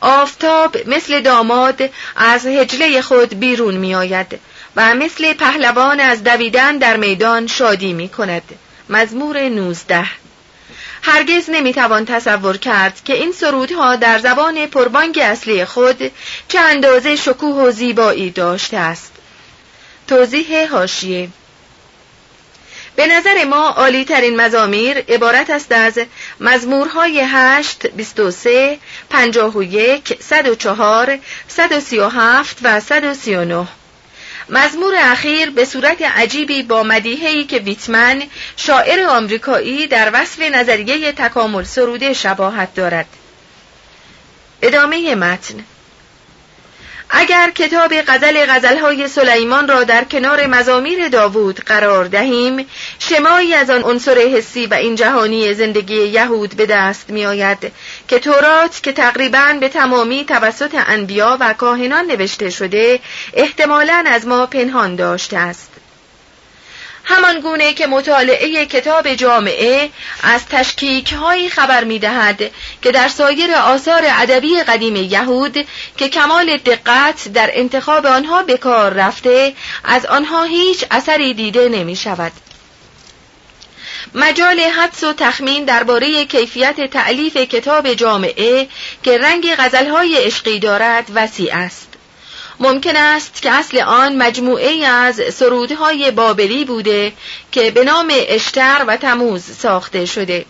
آفتاب 0.01 0.89
مثل 0.89 1.21
داماد 1.21 1.89
از 2.15 2.45
هجله 2.45 3.01
خود 3.01 3.39
بیرون 3.39 3.75
می 3.77 3.95
آید 3.95 4.39
و 4.75 4.95
مثل 4.95 5.33
پهلوان 5.33 5.99
از 5.99 6.23
دویدن 6.23 6.77
در 6.77 6.97
میدان 6.97 7.47
شادی 7.47 7.93
می 7.93 8.09
کند. 8.09 8.43
مزمور 8.89 9.49
19 9.49 10.05
هرگز 11.01 11.49
نمی‌توان 11.49 12.05
تصور 12.05 12.57
کرد 12.57 13.03
که 13.05 13.13
این 13.13 13.31
سرودها 13.31 13.95
در 13.95 14.19
زبان 14.19 14.65
پربانگ 14.65 15.19
اصلی 15.23 15.65
خود 15.65 16.11
چه 16.47 16.59
اندازه 16.59 17.15
شکوه 17.15 17.55
و 17.55 17.71
زیبایی 17.71 18.31
داشته 18.31 18.77
است. 18.77 19.12
توضیح 20.07 20.71
هاشیه 20.71 21.29
به 22.95 23.07
نظر 23.07 23.43
ما 23.43 23.67
عالی 23.67 24.05
ترین 24.05 24.41
مزامیر 24.41 24.97
عبارت 24.97 25.49
است 25.49 25.71
از 25.71 25.99
مزمورهای 26.39 27.21
8, 27.25 27.87
23, 27.87 28.77
51, 29.09 30.17
104, 30.21 31.19
137 31.47 32.57
و 32.63 32.79
139 32.79 33.67
مزمور 34.49 34.93
اخیر 34.97 35.49
به 35.49 35.65
صورت 35.65 36.01
عجیبی 36.01 36.63
با 36.63 36.83
مدیحه‌ای 36.83 37.43
که 37.43 37.57
ویتمن 37.57 38.23
شاعر 38.57 39.05
آمریکایی 39.09 39.87
در 39.87 40.11
وصف 40.13 40.39
نظریه 40.39 41.11
تکامل 41.11 41.63
سروده 41.63 42.13
شباهت 42.13 42.75
دارد. 42.75 43.05
ادامه 44.61 45.15
متن. 45.15 45.63
اگر 47.15 47.51
کتاب 47.55 47.93
غزل 48.07 48.45
غزلهای 48.45 49.07
سلیمان 49.07 49.67
را 49.67 49.83
در 49.83 50.03
کنار 50.03 50.47
مزامیر 50.47 51.07
داوود 51.07 51.59
قرار 51.59 52.05
دهیم 52.05 52.67
شمایی 52.99 53.53
از 53.53 53.69
آن 53.69 53.83
عنصر 53.83 54.17
حسی 54.17 54.65
و 54.65 54.73
این 54.73 54.95
جهانی 54.95 55.53
زندگی 55.53 55.95
یهود 55.95 56.55
به 56.55 56.65
دست 56.65 57.09
می 57.09 57.25
آید 57.25 57.71
که 58.07 58.19
تورات 58.19 58.83
که 58.83 58.91
تقریبا 58.91 59.57
به 59.59 59.69
تمامی 59.69 60.25
توسط 60.25 60.75
انبیا 60.87 61.37
و 61.39 61.53
کاهنان 61.53 62.05
نوشته 62.05 62.49
شده 62.49 62.99
احتمالا 63.33 64.03
از 64.07 64.27
ما 64.27 64.45
پنهان 64.45 64.95
داشته 64.95 65.37
است. 65.37 65.72
همان 67.03 67.39
گونه 67.39 67.73
که 67.73 67.87
مطالعه 67.87 68.65
کتاب 68.65 69.13
جامعه 69.13 69.89
از 70.23 70.45
تشکیک 70.45 71.13
هایی 71.13 71.49
خبر 71.49 71.83
می 71.83 71.99
دهد 71.99 72.51
که 72.81 72.91
در 72.91 73.07
سایر 73.07 73.53
آثار 73.55 74.03
ادبی 74.05 74.63
قدیم 74.63 74.95
یهود 74.95 75.67
که 75.97 76.09
کمال 76.09 76.57
دقت 76.57 77.27
در 77.33 77.51
انتخاب 77.53 78.05
آنها 78.05 78.43
به 78.43 78.57
کار 78.57 78.93
رفته 78.93 79.53
از 79.83 80.05
آنها 80.05 80.43
هیچ 80.43 80.85
اثری 80.91 81.33
دیده 81.33 81.69
نمی 81.69 81.95
شود. 81.95 82.31
مجال 84.15 84.59
حدس 84.59 85.03
و 85.03 85.13
تخمین 85.13 85.65
درباره 85.65 86.25
کیفیت 86.25 86.91
تعلیف 86.91 87.37
کتاب 87.37 87.93
جامعه 87.93 88.67
که 89.03 89.17
رنگ 89.17 89.55
غزلهای 89.55 90.15
عشقی 90.15 90.59
دارد 90.59 91.11
وسیع 91.15 91.55
است. 91.55 91.92
ممکن 92.59 92.95
است 92.95 93.41
که 93.41 93.51
اصل 93.51 93.79
آن 93.79 94.15
مجموعه 94.15 94.85
از 94.87 95.21
سرودهای 95.33 96.11
بابلی 96.11 96.65
بوده 96.65 97.13
که 97.51 97.71
به 97.71 97.83
نام 97.83 98.07
اشتر 98.11 98.83
و 98.87 98.97
تموز 98.97 99.43
ساخته 99.43 100.05
شده. 100.05 100.45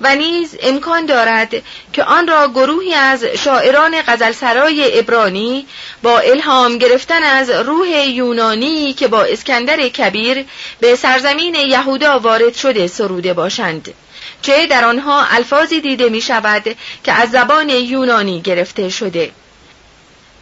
و 0.00 0.14
نیز 0.14 0.56
امکان 0.62 1.06
دارد 1.06 1.54
که 1.92 2.04
آن 2.04 2.28
را 2.28 2.48
گروهی 2.48 2.94
از 2.94 3.24
شاعران 3.24 4.02
غزلسرای 4.06 4.98
ابرانی 4.98 5.66
با 6.02 6.18
الهام 6.18 6.78
گرفتن 6.78 7.22
از 7.22 7.50
روح 7.50 7.88
یونانی 7.88 8.92
که 8.92 9.08
با 9.08 9.24
اسکندر 9.24 9.88
کبیر 9.88 10.44
به 10.80 10.96
سرزمین 10.96 11.54
یهودا 11.54 12.18
وارد 12.18 12.54
شده 12.54 12.86
سروده 12.86 13.32
باشند 13.32 13.94
چه 14.42 14.66
در 14.66 14.84
آنها 14.84 15.24
الفاظی 15.24 15.80
دیده 15.80 16.08
می 16.08 16.20
شود 16.20 16.76
که 17.04 17.12
از 17.12 17.30
زبان 17.30 17.68
یونانی 17.68 18.40
گرفته 18.40 18.88
شده. 18.88 19.30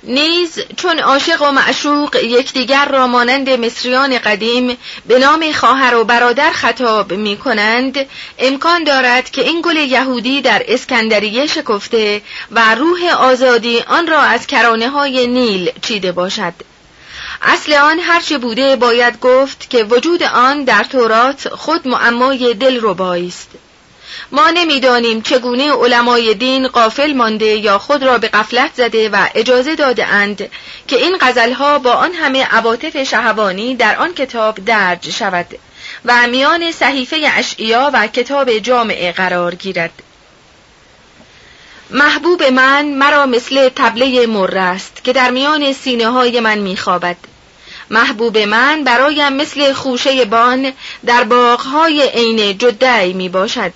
نیز 0.05 0.59
چون 0.77 0.99
عاشق 0.99 1.43
و 1.43 1.51
معشوق 1.53 2.17
یکدیگر 2.17 2.89
را 2.89 3.07
مانند 3.07 3.51
مصریان 3.51 4.19
قدیم 4.19 4.79
به 5.07 5.19
نام 5.19 5.53
خواهر 5.53 5.95
و 5.95 6.05
برادر 6.05 6.53
خطاب 6.53 7.13
می 7.13 7.37
کنند 7.37 8.07
امکان 8.39 8.85
دارد 8.85 9.31
که 9.31 9.43
این 9.43 9.63
گل 9.65 9.77
یهودی 9.77 10.41
در 10.41 10.63
اسکندریه 10.69 11.47
شکفته 11.47 12.23
و 12.51 12.75
روح 12.75 13.15
آزادی 13.19 13.81
آن 13.81 14.07
را 14.07 14.21
از 14.21 14.47
کرانه 14.47 14.89
های 14.89 15.27
نیل 15.27 15.71
چیده 15.83 16.13
باشد. 16.13 16.55
اصل 17.43 17.73
آن 17.73 17.99
هرچه 17.99 18.39
بوده 18.39 18.77
باید 18.77 19.21
گفت 19.21 19.71
که 19.71 19.85
وجود 19.85 20.23
آن 20.23 20.65
در 20.65 20.85
تورات 20.85 21.49
خود 21.49 21.89
معمای 21.89 22.55
دل 22.55 22.87
است. 23.01 23.49
ما 24.33 24.51
نمی‌دانیم 24.51 25.23
چگونه 25.23 25.73
علمای 25.73 26.35
دین 26.35 26.69
قافل 26.69 27.13
مانده 27.13 27.47
یا 27.47 27.79
خود 27.79 28.03
را 28.03 28.19
به 28.19 28.29
قفلت 28.29 28.71
زده 28.75 29.09
و 29.09 29.27
اجازه 29.35 29.75
داده 29.75 30.07
اند 30.07 30.51
که 30.89 30.97
این 30.97 31.17
غزلها 31.21 31.79
با 31.79 31.93
آن 31.93 32.13
همه 32.13 32.45
عواطف 32.45 33.03
شهوانی 33.03 33.75
در 33.75 33.97
آن 33.97 34.15
کتاب 34.15 34.65
درج 34.65 35.11
شود 35.11 35.47
و 36.05 36.27
میان 36.27 36.73
صحیفه 36.73 37.17
اشعیا 37.35 37.91
و 37.95 38.07
کتاب 38.07 38.59
جامعه 38.59 39.13
قرار 39.13 39.55
گیرد. 39.55 40.03
محبوب 41.91 42.43
من 42.43 42.87
مرا 42.87 43.27
مثل 43.27 43.69
تبله 43.69 44.27
مر 44.27 44.59
است 44.59 45.05
که 45.05 45.13
در 45.13 45.31
میان 45.31 45.73
سینه 45.73 46.09
های 46.09 46.41
من 46.41 46.59
میخوابد. 46.59 47.17
محبوب 47.91 48.39
من 48.39 48.85
برایم 48.85 49.33
مثل 49.33 49.73
خوشه 49.73 50.25
بان 50.25 50.73
در 51.07 51.25
باغهای 51.25 52.03
عین 52.03 52.59
جدعی 52.59 53.13
می 53.13 53.29
باشد 53.29 53.73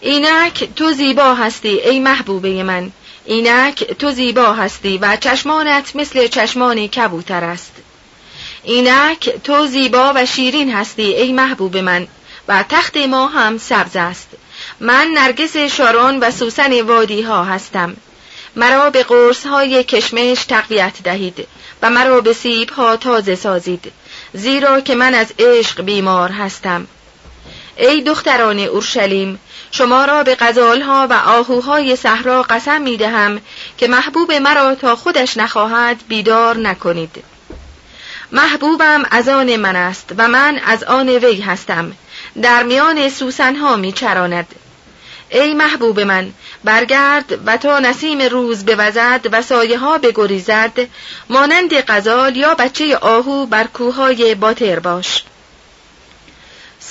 اینک 0.00 0.68
تو 0.76 0.92
زیبا 0.92 1.34
هستی 1.34 1.68
ای 1.68 2.00
محبوبه 2.00 2.62
من. 2.62 2.92
اینک 3.24 3.84
تو 3.84 4.10
زیبا 4.10 4.52
هستی 4.52 4.98
و 4.98 5.16
چشمانت 5.16 5.96
مثل 5.96 6.26
چشمان 6.26 6.86
کبوتر 6.86 7.44
است. 7.44 7.72
اینک 8.64 9.30
تو 9.44 9.66
زیبا 9.66 10.12
و 10.16 10.26
شیرین 10.26 10.72
هستی 10.72 11.02
ای 11.02 11.32
محبوب 11.32 11.76
من. 11.76 12.06
و 12.48 12.64
تخت 12.68 12.96
ما 12.96 13.26
هم 13.26 13.58
سبز 13.58 13.96
است. 13.96 14.28
من 14.80 15.08
نرگس 15.14 15.56
شارون 15.56 16.18
و 16.18 16.30
سوسن 16.30 16.80
وادی 16.80 17.22
ها 17.22 17.44
هستم. 17.44 17.96
مرا 18.56 18.90
به 18.90 19.02
قرص 19.02 19.46
های 19.46 19.84
کشمش 19.84 20.44
تقویت 20.44 21.02
دهید 21.04 21.48
و 21.82 21.90
مرا 21.90 22.20
به 22.20 22.32
سیب 22.32 22.70
ها 22.70 22.96
تازه 22.96 23.34
سازید 23.34 23.92
زیرا 24.32 24.80
که 24.80 24.94
من 24.94 25.14
از 25.14 25.32
عشق 25.38 25.82
بیمار 25.82 26.30
هستم. 26.30 26.86
ای 27.76 28.02
دختران 28.02 28.58
اورشلیم 28.58 29.38
شما 29.70 30.04
را 30.04 30.22
به 30.22 30.36
غزالها 30.40 31.06
و 31.10 31.12
آهوهای 31.12 31.96
صحرا 31.96 32.42
قسم 32.42 32.82
می 32.82 32.96
دهم 32.96 33.40
که 33.78 33.88
محبوب 33.88 34.32
مرا 34.32 34.74
تا 34.74 34.96
خودش 34.96 35.36
نخواهد 35.36 35.96
بیدار 36.08 36.56
نکنید. 36.56 37.24
محبوبم 38.32 39.02
از 39.10 39.28
آن 39.28 39.56
من 39.56 39.76
است 39.76 40.12
و 40.18 40.28
من 40.28 40.60
از 40.66 40.84
آن 40.84 41.08
وی 41.08 41.40
هستم. 41.40 41.92
در 42.42 42.62
میان 42.62 43.08
سوسنها 43.08 43.76
می 43.76 43.92
چراند 43.92 44.54
ای 45.30 45.54
محبوب 45.54 46.00
من 46.00 46.32
برگرد 46.64 47.38
و 47.46 47.56
تا 47.56 47.78
نسیم 47.78 48.22
روز 48.22 48.64
بوزد 48.64 49.26
و 49.32 49.42
سایه 49.42 49.78
ها 49.78 49.98
بگریزد 49.98 50.88
مانند 51.28 51.74
غزال 51.74 52.36
یا 52.36 52.54
بچه 52.54 52.96
آهو 52.96 53.46
بر 53.46 53.64
کوههای 53.64 54.34
باتر 54.34 54.78
باش. 54.78 55.24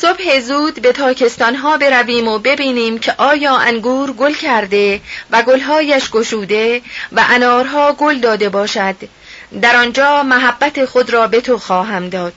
صبح 0.02 0.40
زود 0.40 0.82
به 0.82 0.92
تاکستان 0.92 1.56
ها 1.56 1.78
برویم 1.78 2.28
و 2.28 2.40
ببینیم 2.40 2.98
که 2.98 3.14
آیا 3.18 3.56
انگور 3.56 4.12
گل 4.12 4.34
کرده 4.34 5.02
و 5.32 5.44
گلهایش 5.44 6.10
گشوده 6.10 6.82
و 7.12 7.26
انارها 7.30 7.94
گل 7.94 8.20
داده 8.20 8.50
باشد. 8.50 8.96
در 9.62 9.76
آنجا 9.76 10.24
محبت 10.24 10.86
خود 10.86 11.10
را 11.10 11.28
به 11.28 11.42
تو 11.42 11.58
خواهم 11.58 12.10
داد. 12.10 12.34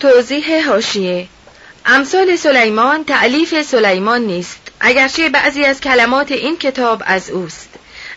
توضیح 0.00 0.68
هاشیه 0.68 1.26
امثال 1.86 2.36
سلیمان 2.36 3.04
تعلیف 3.04 3.62
سلیمان 3.62 4.20
نیست 4.20 4.60
اگرچه 4.80 5.28
بعضی 5.28 5.64
از 5.64 5.80
کلمات 5.80 6.32
این 6.32 6.58
کتاب 6.58 7.02
از 7.06 7.30
اوست. 7.30 7.68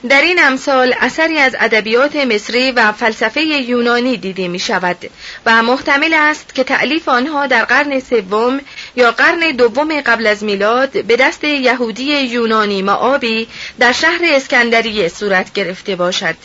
در 0.10 0.22
این 0.22 0.40
امثال 0.44 0.96
اثری 1.00 1.38
از 1.38 1.56
ادبیات 1.60 2.16
مصری 2.16 2.72
و 2.72 2.92
فلسفه 2.92 3.42
یونانی 3.42 4.18
دیده 4.18 4.48
می 4.48 4.60
شود 4.60 4.98
و 5.46 5.64
محتمل 5.64 6.14
است 6.14 6.56
که 6.56 6.64
تعلیف 6.64 7.10
آنها 7.10 7.48
در 7.48 7.66
قرن 7.66 8.00
سوم 8.00 8.62
یا 8.96 9.12
قرن 9.12 9.52
دوم 9.52 10.02
قبل 10.02 10.28
از 10.28 10.44
میلاد 10.44 11.06
به 11.06 11.16
دست 11.16 11.44
یهودی 11.44 12.22
یونانی 12.22 12.82
معابی 12.82 13.48
در 13.80 13.92
شهر 13.92 14.22
اسکندریه 14.24 15.10
صورت 15.10 15.54
گرفته 15.54 15.96
باشد. 15.96 16.36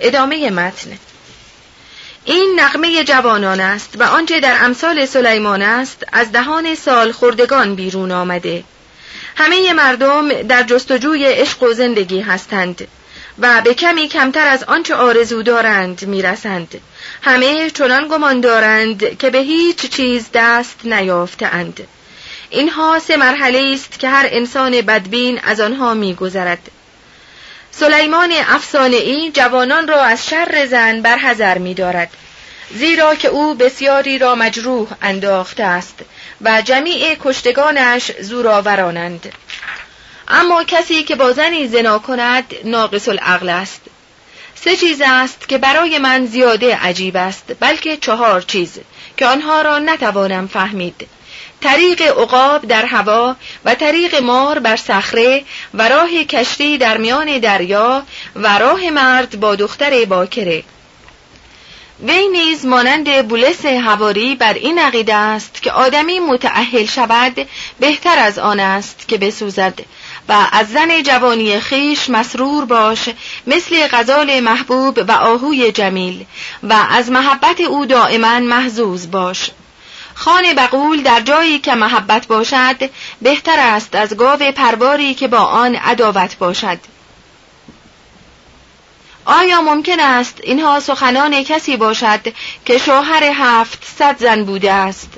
ادامه 0.00 0.50
متن. 0.50 0.98
این 2.24 2.60
نقمه 2.60 3.04
جوانان 3.04 3.60
است 3.60 3.94
و 3.98 4.02
آنچه 4.02 4.40
در 4.40 4.56
امثال 4.64 5.06
سلیمان 5.06 5.62
است 5.62 6.04
از 6.12 6.32
دهان 6.32 6.74
سال 6.74 7.12
خوردگان 7.12 7.74
بیرون 7.74 8.12
آمده. 8.12 8.64
همه 9.36 9.72
مردم 9.72 10.42
در 10.42 10.62
جستجوی 10.62 11.24
عشق 11.24 11.62
و 11.62 11.72
زندگی 11.72 12.20
هستند. 12.20 12.88
و 13.38 13.60
به 13.60 13.74
کمی 13.74 14.08
کمتر 14.08 14.46
از 14.46 14.64
آنچه 14.64 14.94
آرزو 14.94 15.42
دارند 15.42 16.06
می‌رسند. 16.06 16.80
همه 17.22 17.70
چنان 17.70 18.08
گمان 18.08 18.40
دارند 18.40 19.18
که 19.18 19.30
به 19.30 19.38
هیچ 19.38 19.90
چیز 19.90 20.28
دست 20.34 20.80
نیافتند 20.84 21.80
اینها 22.50 22.98
سه 22.98 23.16
مرحله 23.16 23.72
است 23.74 23.98
که 23.98 24.08
هر 24.08 24.26
انسان 24.30 24.80
بدبین 24.80 25.40
از 25.44 25.60
آنها 25.60 25.94
میگذرد. 25.94 26.70
سلیمان 27.70 28.32
افسانه 28.48 28.96
ای 28.96 29.30
جوانان 29.30 29.88
را 29.88 30.02
از 30.02 30.28
شر 30.28 30.66
زن 30.66 31.02
برحذر 31.02 31.58
می 31.58 31.74
دارد 31.74 32.10
زیرا 32.70 33.14
که 33.14 33.28
او 33.28 33.54
بسیاری 33.54 34.18
را 34.18 34.34
مجروح 34.34 34.88
انداخته 35.02 35.62
است 35.64 35.94
و 36.40 36.62
جمیع 36.62 37.16
کشتگانش 37.24 38.12
زورآورانند. 38.20 39.32
اما 40.28 40.64
کسی 40.64 41.02
که 41.02 41.14
با 41.14 41.32
زنی 41.32 41.68
زنا 41.68 41.98
کند 41.98 42.54
ناقص 42.64 43.08
العقل 43.08 43.48
است. 43.48 43.80
سه 44.54 44.76
چیز 44.76 45.02
است 45.04 45.48
که 45.48 45.58
برای 45.58 45.98
من 45.98 46.26
زیاده 46.26 46.76
عجیب 46.76 47.16
است 47.16 47.52
بلکه 47.60 47.96
چهار 47.96 48.42
چیز 48.42 48.78
که 49.16 49.26
آنها 49.26 49.62
را 49.62 49.78
نتوانم 49.78 50.46
فهمید. 50.46 51.08
طریق 51.60 52.02
عقاب 52.02 52.66
در 52.66 52.84
هوا 52.84 53.36
و 53.64 53.74
طریق 53.74 54.22
مار 54.22 54.58
بر 54.58 54.76
صخره 54.76 55.44
و 55.74 55.88
راه 55.88 56.24
کشتی 56.24 56.78
در 56.78 56.96
میان 56.96 57.38
دریا 57.38 58.02
و 58.36 58.58
راه 58.58 58.90
مرد 58.90 59.40
با 59.40 59.54
دختر 59.54 60.04
باکره. 60.04 60.64
وی 62.02 62.28
نیز 62.28 62.66
مانند 62.66 63.28
بولس 63.28 63.66
هواری 63.66 64.34
بر 64.34 64.54
این 64.54 64.78
عقیده 64.78 65.14
است 65.14 65.62
که 65.62 65.72
آدمی 65.72 66.20
متعهل 66.20 66.86
شود 66.86 67.48
بهتر 67.80 68.18
از 68.18 68.38
آن 68.38 68.60
است 68.60 69.08
که 69.08 69.18
بسوزد. 69.18 69.80
و 70.28 70.46
از 70.52 70.68
زن 70.68 71.02
جوانی 71.02 71.60
خیش 71.60 72.10
مسرور 72.10 72.64
باش 72.64 73.08
مثل 73.46 73.88
غزال 73.92 74.40
محبوب 74.40 75.04
و 75.08 75.12
آهوی 75.12 75.72
جمیل 75.72 76.24
و 76.62 76.86
از 76.90 77.10
محبت 77.10 77.60
او 77.60 77.86
دائما 77.86 78.40
محزوز 78.40 79.10
باش. 79.10 79.50
خانه 80.14 80.54
بقول 80.54 81.02
در 81.02 81.20
جایی 81.20 81.58
که 81.58 81.74
محبت 81.74 82.26
باشد 82.26 82.90
بهتر 83.22 83.58
است 83.58 83.94
از 83.94 84.16
گاو 84.16 84.38
پرباری 84.38 85.14
که 85.14 85.28
با 85.28 85.40
آن 85.40 85.74
عداوت 85.74 86.38
باشد. 86.38 86.78
آیا 89.24 89.60
ممکن 89.60 90.00
است 90.00 90.38
اینها 90.42 90.80
سخنان 90.80 91.44
کسی 91.44 91.76
باشد 91.76 92.20
که 92.64 92.78
شوهر 92.78 93.24
هفت 93.24 93.84
صد 93.98 94.18
زن 94.18 94.44
بوده 94.44 94.72
است؟ 94.72 95.08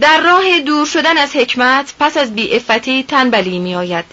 در 0.00 0.20
راه 0.20 0.60
دور 0.60 0.86
شدن 0.86 1.18
از 1.18 1.36
حکمت 1.36 1.94
پس 2.00 2.16
از 2.16 2.30
افتی 2.52 3.02
تنبلی 3.02 3.58
می 3.58 3.74
آید 3.74 4.04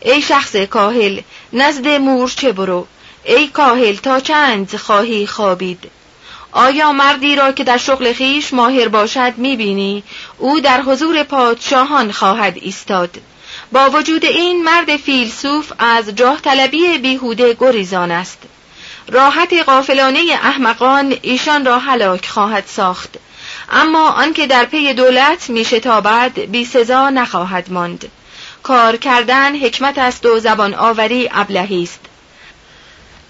ای 0.00 0.22
شخص 0.22 0.56
کاهل 0.56 1.20
نزد 1.52 1.88
مورچه 1.88 2.52
برو؟ 2.52 2.86
ای 3.24 3.46
کاهل 3.48 3.96
تا 3.96 4.20
چند 4.20 4.76
خواهی 4.76 5.26
خوابید؟ 5.26 5.90
آیا 6.52 6.92
مردی 6.92 7.36
را 7.36 7.52
که 7.52 7.64
در 7.64 7.76
شغل 7.76 8.12
خیش 8.12 8.54
ماهر 8.54 8.88
باشد 8.88 9.32
می‌بینی؟ 9.36 10.02
او 10.38 10.60
در 10.60 10.82
حضور 10.82 11.22
پادشاهان 11.22 12.12
خواهد 12.12 12.56
ایستاد. 12.56 13.20
با 13.72 13.90
وجود 13.90 14.24
این 14.24 14.64
مرد 14.64 14.96
فیلسوف 14.96 15.72
از 15.78 16.08
جاه 16.08 16.40
طلبی 16.40 16.98
بیهوده 16.98 17.56
گریزان 17.60 18.10
است. 18.10 18.38
راحت 19.08 19.52
قافلانه 19.52 20.20
احمقان 20.42 21.16
ایشان 21.22 21.64
را 21.64 21.78
هلاک 21.78 22.26
خواهد 22.26 22.64
ساخت. 22.66 23.16
اما 23.70 24.10
آنکه 24.10 24.46
در 24.46 24.64
پی 24.64 24.94
دولت 24.94 25.50
میشتابد 25.50 26.38
بی 26.40 26.64
سزا 26.64 27.10
نخواهد 27.10 27.72
ماند. 27.72 28.10
کار 28.62 28.96
کردن 28.96 29.56
حکمت 29.56 29.98
است 29.98 30.26
و 30.26 30.38
زبان 30.38 30.74
آوری 30.74 31.28
ابلهی 31.32 31.82
است. 31.82 32.00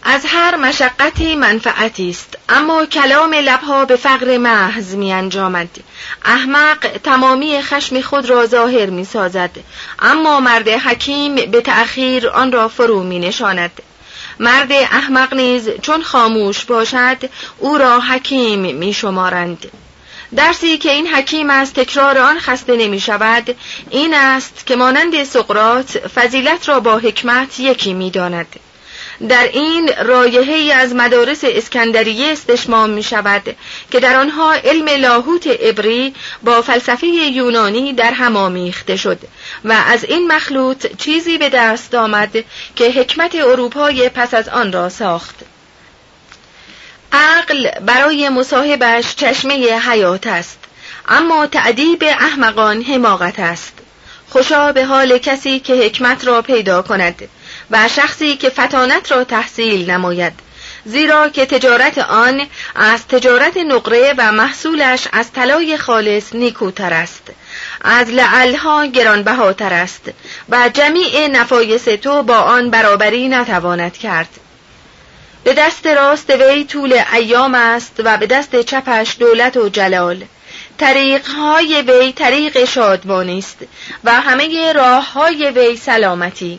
از 0.03 0.27
هر 0.27 0.57
مشقتی 0.57 1.35
منفعتی 1.35 2.11
است. 2.11 2.39
اما 2.49 2.87
کلام 2.87 3.35
لبها 3.35 3.85
به 3.85 3.97
فقر 3.97 4.39
محض 4.39 4.95
می 4.95 5.13
انجامد. 5.13 5.69
احمق 6.25 6.79
تمامی 7.05 7.63
خشم 7.63 8.01
خود 8.01 8.31
را 8.31 8.47
ظاهر 8.47 8.91
می 8.91 9.05
سازد. 9.05 9.51
اما 9.99 10.41
مرد 10.41 10.69
حکیم 10.69 11.35
به 11.35 11.61
تأخیر 11.61 12.29
آن 12.29 12.53
را 12.53 12.69
فرو 12.69 13.03
می 13.03 13.19
نشاند. 13.19 13.83
مرد 14.41 14.73
احمق 14.73 15.35
نیز 15.35 15.71
چون 15.83 16.03
خاموش 16.03 16.65
باشد 16.65 17.31
او 17.59 17.79
را 17.79 18.01
حکیم 18.01 18.77
می 18.77 18.93
شمارند. 18.93 19.71
درسی 20.37 20.79
که 20.79 20.91
این 20.91 21.07
حکیم 21.07 21.51
از 21.51 21.73
تکرار 21.73 22.19
آن 22.19 22.39
خسته 22.39 22.77
نمی 22.77 23.01
شود 23.01 23.57
این 23.91 24.15
است 24.15 24.67
که 24.67 24.77
مانند 24.77 25.25
سقرات 25.25 25.99
فضیلت 25.99 26.69
را 26.69 26.81
با 26.81 26.99
حکمت 26.99 27.61
یکی 27.61 27.95
می 27.95 28.11
داند. 28.11 28.47
در 29.29 29.49
این 29.53 29.91
رایحه 30.05 30.75
از 30.75 30.95
مدارس 30.95 31.41
اسکندریه 31.45 32.33
استشمام 32.33 32.91
می 32.91 33.03
شود 33.03 33.57
که 33.91 34.01
در 34.01 34.17
آنها 34.17 34.55
علم 34.55 34.89
لاهوت 34.89 35.47
عبری 35.47 36.15
با 36.43 36.63
فلسفه 36.63 37.07
یونانی 37.07 37.93
در 37.93 38.13
هم 38.13 38.37
آمیخته 38.37 38.97
شد 38.97 39.19
و 39.65 39.73
از 39.87 40.05
این 40.05 40.33
مخلوط 40.33 40.97
چیزی 40.97 41.39
به 41.39 41.49
دست 41.49 41.95
آمد 41.95 42.45
که 42.77 42.91
حکمت 42.91 43.35
اروپای 43.35 44.09
پس 44.09 44.35
از 44.35 44.49
آن 44.49 44.73
را 44.73 44.89
ساخت 44.89 45.37
عقل 47.13 47.71
برای 47.81 48.29
مصاحبش 48.29 49.17
چشمه 49.17 49.55
حیات 49.79 50.27
است 50.27 50.59
اما 51.09 51.47
تعدیب 51.47 52.05
احمقان 52.05 52.83
حماقت 52.83 53.41
است. 53.41 53.73
خوشا 54.29 54.73
به 54.73 54.85
حال 54.85 55.19
کسی 55.19 55.61
که 55.61 55.75
حکمت 55.75 56.27
را 56.27 56.43
پیدا 56.43 56.83
کند 56.83 57.29
و 57.71 57.89
شخصی 57.89 58.37
که 58.37 58.51
فتانت 58.51 59.13
را 59.13 59.25
تحصیل 59.25 59.91
نماید 59.91 60.33
زیرا 60.85 61.29
که 61.29 61.47
تجارت 61.47 61.99
آن 61.99 62.47
از 62.75 63.07
تجارت 63.07 63.57
نقره 63.57 64.15
و 64.19 64.33
محصولش 64.33 65.09
از 65.13 65.33
طلای 65.33 65.77
خالص 65.77 66.35
نیکوتر 66.35 66.93
است. 66.93 67.23
از 67.81 68.09
لعلها 68.11 68.87
گرانبهاتر 68.87 69.73
است 69.73 70.11
و 70.49 70.71
جمیع 70.75 71.29
نفایس 71.29 71.85
تو 71.85 72.23
با 72.23 72.37
آن 72.37 72.71
برابری 72.71 73.29
نتواند 73.29 73.97
کرد. 73.97 74.29
به 75.47 75.55
دست 75.55 75.87
راست 75.87 76.31
وی 76.31 76.65
طول 76.65 77.03
ایام 77.13 77.55
است 77.55 77.93
و 78.05 78.17
به 78.17 78.27
دست 78.27 78.63
چپش 78.63 79.17
دولت 79.19 79.57
و 79.57 79.69
جلال. 79.69 80.25
طریقهای 80.79 81.83
وی 81.83 82.13
طریق 82.13 82.65
شادمانی 82.65 83.39
است 83.39 83.59
و 84.05 84.21
همه 84.21 84.73
راه 84.73 85.13
های 85.13 85.51
وی 85.51 85.77
سلامتی. 85.77 86.59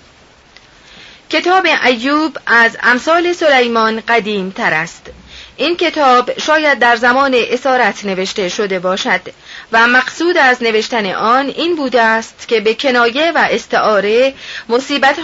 کتاب 1.30 1.68
ایوب 1.86 2.38
از 2.46 2.78
امثال 2.84 3.34
سلیمان 3.34 4.04
قدیم 4.08 4.50
تر 4.50 4.74
است. 4.74 5.06
این 5.58 5.78
کتاب 5.78 6.40
شاید 6.40 6.80
در 6.80 6.96
زمان 6.96 7.36
اسارت 7.36 8.06
نوشته 8.06 8.50
شده 8.50 8.80
باشد 8.80 9.22
و 9.72 9.88
مقصود 9.88 10.38
از 10.38 10.64
نوشتن 10.64 11.06
آن 11.06 11.46
این 11.46 11.76
بوده 11.76 12.02
است 12.02 12.48
که 12.48 12.60
به 12.60 12.74
کنایه 12.74 13.32
و 13.32 13.48
استعاره 13.52 14.34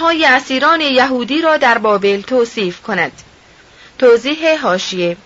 های 0.02 0.26
اسیران 0.26 0.82
یهودی 0.82 1.42
را 1.42 1.58
در 1.58 1.78
بابل 1.78 2.22
توصیف 2.22 2.82
کند. 2.82 3.12
توضیح 4.04 4.62
هاشیه 4.62 5.18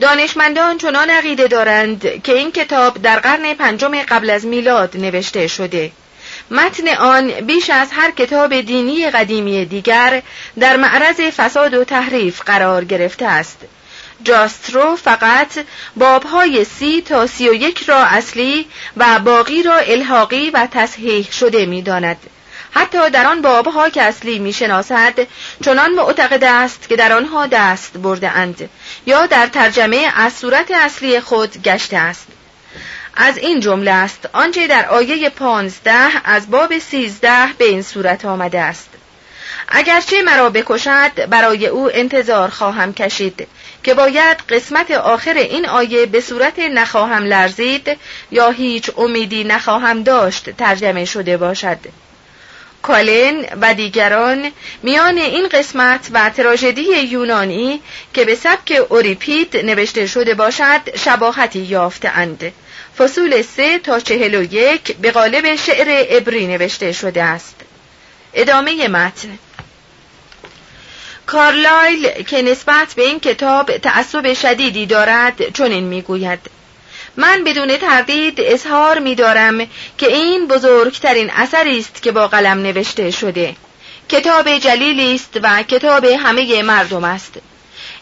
دانشمندان 0.00 0.78
چنان 0.78 1.10
عقیده 1.10 1.48
دارند 1.48 2.22
که 2.22 2.32
این 2.32 2.52
کتاب 2.52 3.02
در 3.02 3.18
قرن 3.18 3.54
پنجم 3.54 4.02
قبل 4.02 4.30
از 4.30 4.46
میلاد 4.46 4.96
نوشته 4.96 5.46
شده. 5.46 5.92
متن 6.50 6.88
آن 6.88 7.30
بیش 7.30 7.70
از 7.70 7.88
هر 7.92 8.10
کتاب 8.10 8.60
دینی 8.60 9.10
قدیمی 9.10 9.64
دیگر 9.64 10.22
در 10.58 10.76
معرض 10.76 11.20
فساد 11.20 11.74
و 11.74 11.84
تحریف 11.84 12.42
قرار 12.42 12.84
گرفته 12.84 13.26
است. 13.26 13.58
جاسترو 14.22 14.96
فقط 14.96 15.64
بابهای 15.96 16.64
سی 16.64 17.02
تا 17.02 17.26
سی 17.26 17.48
و 17.48 17.54
یک 17.54 17.82
را 17.82 18.04
اصلی 18.04 18.66
و 18.96 19.18
باقی 19.18 19.62
را 19.62 19.76
الحاقی 19.76 20.50
و 20.50 20.68
تصحیح 20.72 21.30
شده 21.32 21.66
می 21.66 21.82
داند. 21.82 22.18
حتی 22.76 23.10
در 23.10 23.26
آن 23.26 23.42
بابها 23.42 23.88
که 23.88 24.02
اصلی 24.02 24.38
می 24.38 24.52
شناسد 24.52 25.14
چنان 25.64 25.90
معتقد 25.94 26.44
است 26.44 26.88
که 26.88 26.96
در 26.96 27.12
آنها 27.12 27.46
دست 27.46 27.98
برده 27.98 28.30
اند 28.30 28.68
یا 29.06 29.26
در 29.26 29.46
ترجمه 29.46 30.12
از 30.16 30.32
صورت 30.32 30.70
اصلی 30.70 31.20
خود 31.20 31.62
گشته 31.62 31.96
است. 31.96 32.26
از 33.16 33.38
این 33.38 33.60
جمله 33.60 33.90
است 33.90 34.28
آنچه 34.32 34.66
در 34.66 34.88
آیه 34.88 35.28
پانزده 35.30 36.10
از 36.24 36.50
باب 36.50 36.78
سیزده 36.78 37.46
به 37.58 37.64
این 37.64 37.82
صورت 37.82 38.24
آمده 38.24 38.60
است. 38.60 38.88
اگرچه 39.68 40.22
مرا 40.22 40.50
بکشد 40.50 41.28
برای 41.30 41.66
او 41.66 41.90
انتظار 41.94 42.48
خواهم 42.48 42.94
کشید 42.94 43.48
که 43.82 43.94
باید 43.94 44.36
قسمت 44.48 44.90
آخر 44.90 45.34
این 45.34 45.68
آیه 45.68 46.06
به 46.06 46.20
صورت 46.20 46.58
نخواهم 46.58 47.24
لرزید 47.24 47.98
یا 48.30 48.50
هیچ 48.50 48.90
امیدی 48.96 49.44
نخواهم 49.44 50.02
داشت 50.02 50.50
ترجمه 50.50 51.04
شده 51.04 51.36
باشد. 51.36 51.78
کالن 52.86 53.44
و 53.60 53.74
دیگران 53.74 54.52
میان 54.82 55.18
این 55.18 55.48
قسمت 55.48 56.08
و 56.12 56.30
تراژدی 56.30 56.82
یونانی 56.82 57.80
که 58.14 58.24
به 58.24 58.34
سبک 58.34 58.82
اوریپید 58.88 59.56
نوشته 59.56 60.06
شده 60.06 60.34
باشد 60.34 60.96
شباهتی 60.96 61.58
یافته 61.58 62.08
اند 62.08 62.52
فصول 62.98 63.42
سه 63.42 63.78
تا 63.78 64.00
چهل 64.00 64.34
و 64.34 64.42
یک 64.42 64.96
به 64.96 65.10
قالب 65.10 65.56
شعر 65.56 65.88
عبری 66.16 66.46
نوشته 66.46 66.92
شده 66.92 67.22
است. 67.22 67.56
ادامه 68.34 68.88
متن. 68.88 69.38
کارلایل 71.26 72.22
که 72.22 72.42
نسبت 72.42 72.94
به 72.96 73.02
این 73.02 73.20
کتاب 73.20 73.76
تعصب 73.76 74.32
شدیدی 74.32 74.86
دارد 74.86 75.52
چنین 75.56 75.84
می‌گوید. 75.84 76.55
من 77.16 77.44
بدون 77.44 77.76
تردید 77.76 78.40
اظهار 78.40 78.98
می 78.98 79.14
دارم 79.14 79.66
که 79.98 80.06
این 80.06 80.46
بزرگترین 80.46 81.30
اثری 81.30 81.78
است 81.78 82.02
که 82.02 82.12
با 82.12 82.28
قلم 82.28 82.58
نوشته 82.58 83.10
شده. 83.10 83.56
کتاب 84.08 84.58
جلیلی 84.58 85.14
است 85.14 85.40
و 85.42 85.62
کتاب 85.62 86.04
همه 86.04 86.62
مردم 86.62 87.04
است. 87.04 87.32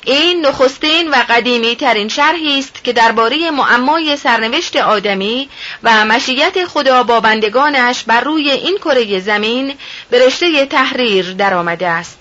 این 0.04 0.46
نخستین 0.46 1.10
و 1.10 1.14
قدیمی 1.28 1.76
ترین 1.76 2.08
شرحی 2.08 2.58
است 2.58 2.84
که 2.84 2.92
درباره 2.92 3.50
معمای 3.50 4.16
سرنوشت 4.16 4.76
آدمی 4.76 5.48
و 5.82 6.04
مشیت 6.04 6.64
خدا 6.64 7.02
با 7.02 7.20
بندگانش 7.20 8.04
بر 8.04 8.20
روی 8.20 8.50
این 8.50 8.78
کره 8.78 9.20
زمین 9.20 9.74
به 10.10 10.30
تحریر 10.70 11.32
درآمده 11.32 11.88
است. 11.88 12.18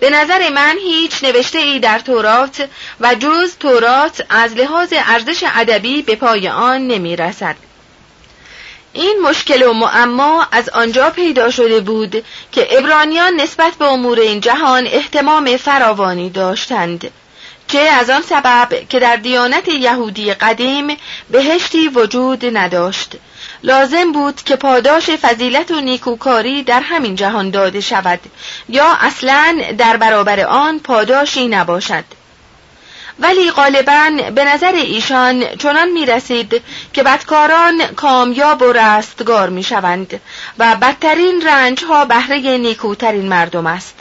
به 0.00 0.10
نظر 0.10 0.48
من 0.48 0.76
هیچ 0.82 1.24
نوشته 1.24 1.58
ای 1.58 1.78
در 1.78 1.98
تورات 1.98 2.68
و 3.00 3.14
جز 3.14 3.56
تورات 3.60 4.26
از 4.28 4.54
لحاظ 4.54 4.92
ارزش 4.96 5.44
ادبی 5.54 6.02
به 6.02 6.16
پای 6.16 6.48
آن 6.48 6.86
نمی 6.86 7.16
رسد. 7.16 7.56
این 8.92 9.20
مشکل 9.22 9.62
و 9.62 9.72
معما 9.72 10.46
از 10.52 10.68
آنجا 10.68 11.10
پیدا 11.10 11.50
شده 11.50 11.80
بود 11.80 12.24
که 12.52 12.78
ابرانیان 12.78 13.34
نسبت 13.40 13.74
به 13.74 13.84
امور 13.84 14.20
این 14.20 14.40
جهان 14.40 14.86
احتمام 14.86 15.56
فراوانی 15.56 16.30
داشتند 16.30 17.10
چه 17.68 17.78
از 17.78 18.10
آن 18.10 18.22
سبب 18.22 18.68
که 18.88 18.98
در 18.98 19.16
دیانت 19.16 19.68
یهودی 19.68 20.34
قدیم 20.34 20.96
بهشتی 21.30 21.88
وجود 21.88 22.56
نداشت 22.56 23.16
لازم 23.66 24.12
بود 24.12 24.42
که 24.42 24.56
پاداش 24.56 25.10
فضیلت 25.10 25.70
و 25.70 25.80
نیکوکاری 25.80 26.62
در 26.62 26.80
همین 26.80 27.14
جهان 27.14 27.50
داده 27.50 27.80
شود 27.80 28.20
یا 28.68 28.96
اصلا 29.00 29.62
در 29.78 29.96
برابر 29.96 30.40
آن 30.40 30.78
پاداشی 30.78 31.48
نباشد. 31.48 32.04
ولی 33.18 33.50
غالبا 33.50 34.10
به 34.34 34.44
نظر 34.44 34.72
ایشان 34.72 35.44
چنان 35.58 35.92
می 35.92 36.06
رسید 36.06 36.62
که 36.92 37.02
بدکاران 37.02 37.86
کامیاب 37.86 38.62
و 38.62 38.72
رستگار 38.72 39.48
می 39.48 39.62
شوند 39.62 40.20
و 40.58 40.76
بدترین 40.76 41.46
رنج 41.46 41.84
ها 41.84 42.04
بهره 42.04 42.58
نیکوترین 42.58 43.28
مردم 43.28 43.66
است. 43.66 43.94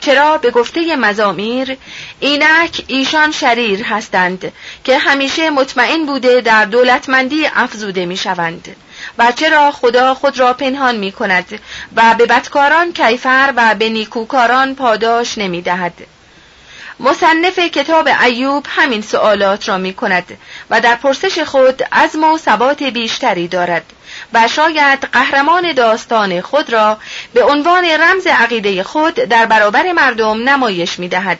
چرا 0.00 0.38
به 0.38 0.50
گفته 0.50 0.96
مزامیر 0.96 1.76
اینک 2.20 2.84
ایشان 2.86 3.32
شریر 3.32 3.84
هستند 3.84 4.52
که 4.84 4.98
همیشه 4.98 5.50
مطمئن 5.50 6.06
بوده 6.06 6.40
در 6.40 6.64
دولتمندی 6.64 7.46
افزوده 7.46 8.06
می 8.06 8.16
شوند 8.16 8.76
و 9.20 9.32
چرا 9.32 9.70
خدا 9.72 10.14
خود 10.14 10.38
را 10.38 10.54
پنهان 10.54 10.96
می 10.96 11.12
کند 11.12 11.60
و 11.96 12.14
به 12.18 12.26
بدکاران 12.26 12.92
کیفر 12.92 13.52
و 13.56 13.74
به 13.74 13.88
نیکوکاران 13.88 14.74
پاداش 14.74 15.38
نمی 15.38 15.62
دهد 15.62 15.92
مصنف 17.00 17.58
کتاب 17.58 18.08
ایوب 18.24 18.66
همین 18.68 19.02
سوالات 19.02 19.68
را 19.68 19.78
می 19.78 19.94
کند 19.94 20.38
و 20.70 20.80
در 20.80 20.94
پرسش 20.94 21.38
خود 21.38 21.82
عزم 21.92 22.24
و 22.24 22.38
ثبات 22.38 22.82
بیشتری 22.82 23.48
دارد 23.48 23.84
و 24.32 24.48
شاید 24.48 25.08
قهرمان 25.12 25.72
داستان 25.72 26.40
خود 26.40 26.72
را 26.72 26.98
به 27.34 27.44
عنوان 27.44 27.84
رمز 27.84 28.26
عقیده 28.26 28.82
خود 28.82 29.14
در 29.14 29.46
برابر 29.46 29.92
مردم 29.92 30.48
نمایش 30.48 30.98
می 30.98 31.08
دهد. 31.08 31.38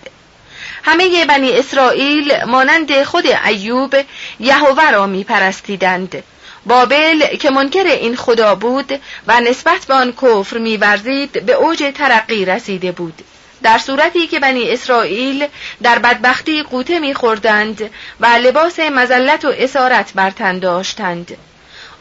همه 0.82 1.24
بنی 1.24 1.52
اسرائیل 1.52 2.44
مانند 2.44 3.02
خود 3.02 3.24
ایوب 3.46 3.96
یهوه 4.40 4.90
را 4.90 5.06
می 5.06 5.24
پرستیدند. 5.24 6.22
بابل 6.66 7.36
که 7.36 7.50
منکر 7.50 7.84
این 7.84 8.16
خدا 8.16 8.54
بود 8.54 9.00
و 9.26 9.40
نسبت 9.40 9.86
به 9.86 9.94
آن 9.94 10.12
کفر 10.12 10.58
میورزید 10.58 11.46
به 11.46 11.52
اوج 11.52 11.92
ترقی 11.94 12.44
رسیده 12.44 12.92
بود. 12.92 13.22
در 13.62 13.78
صورتی 13.78 14.26
که 14.26 14.40
بنی 14.40 14.70
اسرائیل 14.70 15.46
در 15.82 15.98
بدبختی 15.98 16.62
قوطه 16.62 16.98
میخوردند 16.98 17.90
و 18.20 18.26
لباس 18.26 18.80
مزلت 18.80 19.44
و 19.44 19.52
اسارت 19.58 20.12
بر 20.14 20.30
تن 20.30 20.58
داشتند. 20.58 21.36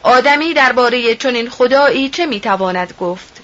آدمی 0.02 0.54
درباره 0.54 1.14
چنین 1.14 1.50
خدایی 1.50 2.08
چه 2.08 2.26
می‌تواند 2.26 2.94
گفت؟ 3.00 3.39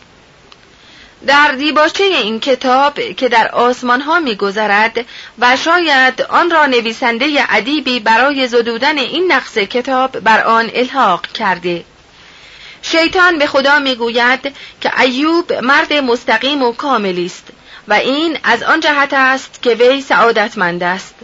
در 1.26 1.52
دیباچه 1.52 2.04
این 2.04 2.40
کتاب 2.40 3.00
که 3.00 3.28
در 3.28 3.48
آسمان 3.48 4.00
ها 4.00 4.20
میگذرد 4.20 5.04
و 5.38 5.56
شاید 5.56 6.22
آن 6.22 6.50
را 6.50 6.66
نویسنده 6.66 7.26
ادیبی 7.48 8.00
برای 8.00 8.48
زدودن 8.48 8.98
این 8.98 9.32
نقص 9.32 9.58
کتاب 9.58 10.20
بر 10.20 10.42
آن 10.42 10.70
الحاق 10.74 11.26
کرده. 11.26 11.84
شیطان 12.82 13.38
به 13.38 13.46
خدا 13.46 13.78
می‌گوید 13.78 14.54
که 14.80 15.00
ایوب 15.00 15.52
مرد 15.52 15.92
مستقیم 15.92 16.62
و 16.62 16.72
کاملی 16.72 17.26
است 17.26 17.44
و 17.88 17.94
این 17.94 18.38
از 18.44 18.62
آن 18.62 18.80
جهت 18.80 19.12
است 19.12 19.62
که 19.62 19.70
وی 19.70 20.00
سعادتمند 20.00 20.82
است. 20.82 21.14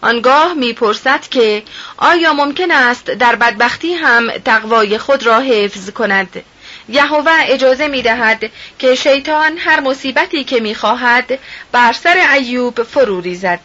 آنگاه 0.00 0.54
می‌پرسد 0.54 1.20
که 1.20 1.62
آیا 1.96 2.32
ممکن 2.32 2.70
است 2.70 3.04
در 3.04 3.36
بدبختی 3.36 3.94
هم 3.94 4.30
تقوای 4.30 4.98
خود 4.98 5.26
را 5.26 5.40
حفظ 5.40 5.90
کند؟ 5.90 6.42
یهوه 6.92 7.32
اجازه 7.46 7.88
می 7.88 8.02
دهد 8.02 8.50
که 8.78 8.94
شیطان 8.94 9.58
هر 9.58 9.80
مصیبتی 9.80 10.44
که 10.44 10.60
می 10.60 10.74
خواهد 10.74 11.38
بر 11.72 11.92
سر 11.92 12.16
ایوب 12.32 12.82
فرو 12.82 13.20
ریزد. 13.20 13.60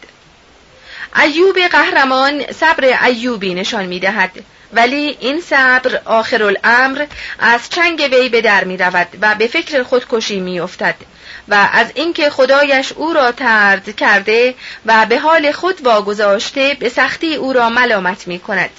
ایوب 1.22 1.58
قهرمان 1.58 2.52
صبر 2.52 3.04
ایوبی 3.04 3.54
نشان 3.54 3.86
می 3.86 4.00
دهد 4.00 4.30
ولی 4.72 5.16
این 5.20 5.40
صبر 5.40 6.00
آخر 6.04 6.42
الامر 6.42 7.06
از 7.38 7.70
چنگ 7.70 8.08
وی 8.12 8.28
به 8.28 8.40
در 8.40 8.64
می 8.64 8.76
رود 8.76 9.08
و 9.20 9.34
به 9.34 9.46
فکر 9.46 9.82
خودکشی 9.82 10.40
می 10.40 10.60
افتد 10.60 10.94
و 11.48 11.68
از 11.72 11.86
اینکه 11.94 12.30
خدایش 12.30 12.92
او 12.92 13.12
را 13.12 13.32
ترد 13.32 13.96
کرده 13.96 14.54
و 14.86 15.06
به 15.06 15.18
حال 15.18 15.52
خود 15.52 15.86
واگذاشته 15.86 16.76
به 16.80 16.88
سختی 16.88 17.34
او 17.34 17.52
را 17.52 17.70
ملامت 17.70 18.28
می 18.28 18.38
کند 18.38 18.70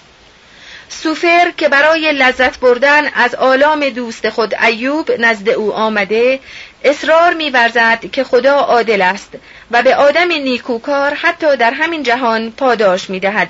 سوفر 0.89 1.52
که 1.58 1.69
برای 1.69 2.12
لذت 2.12 2.60
بردن 2.60 3.08
از 3.13 3.36
آلام 3.36 3.89
دوست 3.89 4.30
خود 4.30 4.56
ایوب 4.56 5.12
نزد 5.19 5.49
او 5.49 5.73
آمده 5.73 6.39
اصرار 6.84 7.34
میورزد 7.34 8.12
که 8.12 8.23
خدا 8.23 8.56
عادل 8.56 9.02
است 9.02 9.30
و 9.71 9.84
به 9.84 9.95
آدم 9.95 10.28
نیکوکار 10.28 11.13
حتی 11.13 11.58
در 11.58 11.71
همین 11.71 12.04
جهان 12.04 12.52
پاداش 12.52 13.10
می‌دهد. 13.10 13.49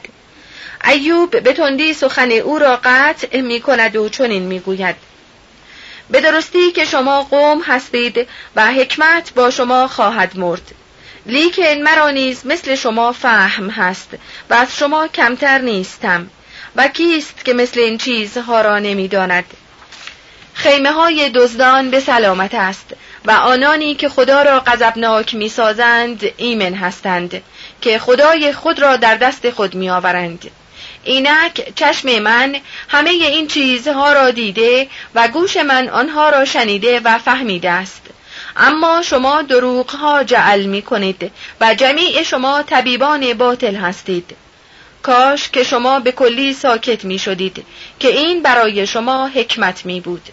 ایوب 0.86 1.43
به 1.43 1.54
تندی 1.54 1.93
سخن 1.93 2.32
او 2.32 2.60
را 2.60 2.80
قطع 2.84 3.41
می 3.41 3.62
کند 3.62 3.95
و 3.95 4.10
چنین 4.10 4.43
می‌گوید. 4.43 4.95
به 6.10 6.21
درستی 6.21 6.71
که 6.71 6.86
شما 6.86 7.21
قوم 7.21 7.62
هستید 7.62 8.28
و 8.56 8.65
حکمت 8.73 9.34
با 9.34 9.49
شما 9.49 9.88
خواهد 9.88 10.38
مرد. 10.38 10.71
لیکن 11.25 11.82
مرا 11.84 12.10
نیز 12.10 12.45
مثل 12.45 12.75
شما 12.75 13.12
فهم 13.12 13.69
هست 13.69 14.10
و 14.49 14.54
از 14.54 14.78
شما 14.78 15.08
کمتر 15.08 15.58
نیستم. 15.58 16.30
و 16.80 16.88
کیست 16.88 17.46
که 17.46 17.54
مثل 17.54 17.80
این 17.80 17.98
چیزها 17.98 18.62
را 18.62 18.80
نمی‌داند؟ 18.80 19.44
خیمه 20.54 20.92
های 20.92 21.30
دزدان 21.30 21.89
به 21.92 22.00
سلامت 22.00 22.56
است 22.56 22.96
و 23.26 23.32
آنانی 23.32 23.96
که 23.96 24.10
خدا 24.10 24.42
را 24.42 24.60
غضبناک 24.60 25.36
می‌سازند 25.36 26.24
ایمن 26.38 26.74
هستند 26.74 27.42
که 27.82 28.00
خدای 28.00 28.54
خود 28.54 28.80
را 28.80 28.96
در 28.96 29.15
دست 29.15 29.50
خود 29.50 29.76
میآورند. 29.76 30.52
اینک 31.04 31.74
چشم 31.76 32.20
من 32.20 32.56
همه 32.88 33.10
این 33.10 33.48
چیزها 33.48 34.13
را 34.13 34.32
دیده 34.32 34.88
و 35.15 35.28
گوش 35.28 35.58
من 35.58 35.89
آنها 35.89 36.30
را 36.30 36.46
شنیده 36.46 37.00
و 37.00 37.18
فهمیده 37.18 37.72
است. 37.72 38.02
اما 38.58 39.02
شما 39.02 39.42
دروغ 39.42 40.24
جعل 40.26 40.65
می 40.65 40.82
کنید 40.82 41.32
و 41.62 41.76
جمیع 41.76 42.24
شما 42.24 42.63
طبیبان 42.63 43.34
باطل 43.34 43.76
هستید. 43.76 44.36
کاش 45.04 45.50
که 45.50 45.64
شما 45.64 46.00
به 46.00 46.12
کلی 46.12 46.54
ساکت 46.54 47.06
می 47.06 47.20
شدید 47.20 47.66
که 48.00 48.08
این 48.08 48.44
برای 48.44 48.88
شما 48.88 49.28
حکمت 49.28 49.86
می 49.86 50.02
بود 50.02 50.30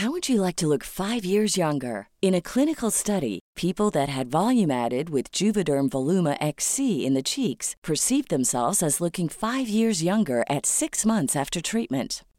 How 0.00 0.10
would 0.10 0.28
you 0.28 0.42
like 0.42 0.56
to 0.56 0.66
look 0.66 0.84
five 0.84 1.24
years 1.24 1.56
younger? 1.56 2.10
In 2.20 2.34
a 2.34 2.42
clinical 2.42 2.90
study, 2.90 3.40
people 3.56 3.88
that 3.92 4.10
had 4.10 4.30
volume 4.30 4.70
added 4.70 5.08
with 5.08 5.32
Juvederm 5.32 5.88
Voluma 5.88 6.36
XC 6.38 6.78
in 7.06 7.14
the 7.14 7.22
cheeks 7.22 7.74
perceived 7.82 8.28
themselves 8.28 8.82
as 8.82 9.00
looking 9.00 9.30
five 9.30 9.68
years 9.70 10.02
younger 10.02 10.44
at 10.50 10.66
six 10.66 11.06
months 11.06 11.34
after 11.34 11.62
treatment. 11.62 12.22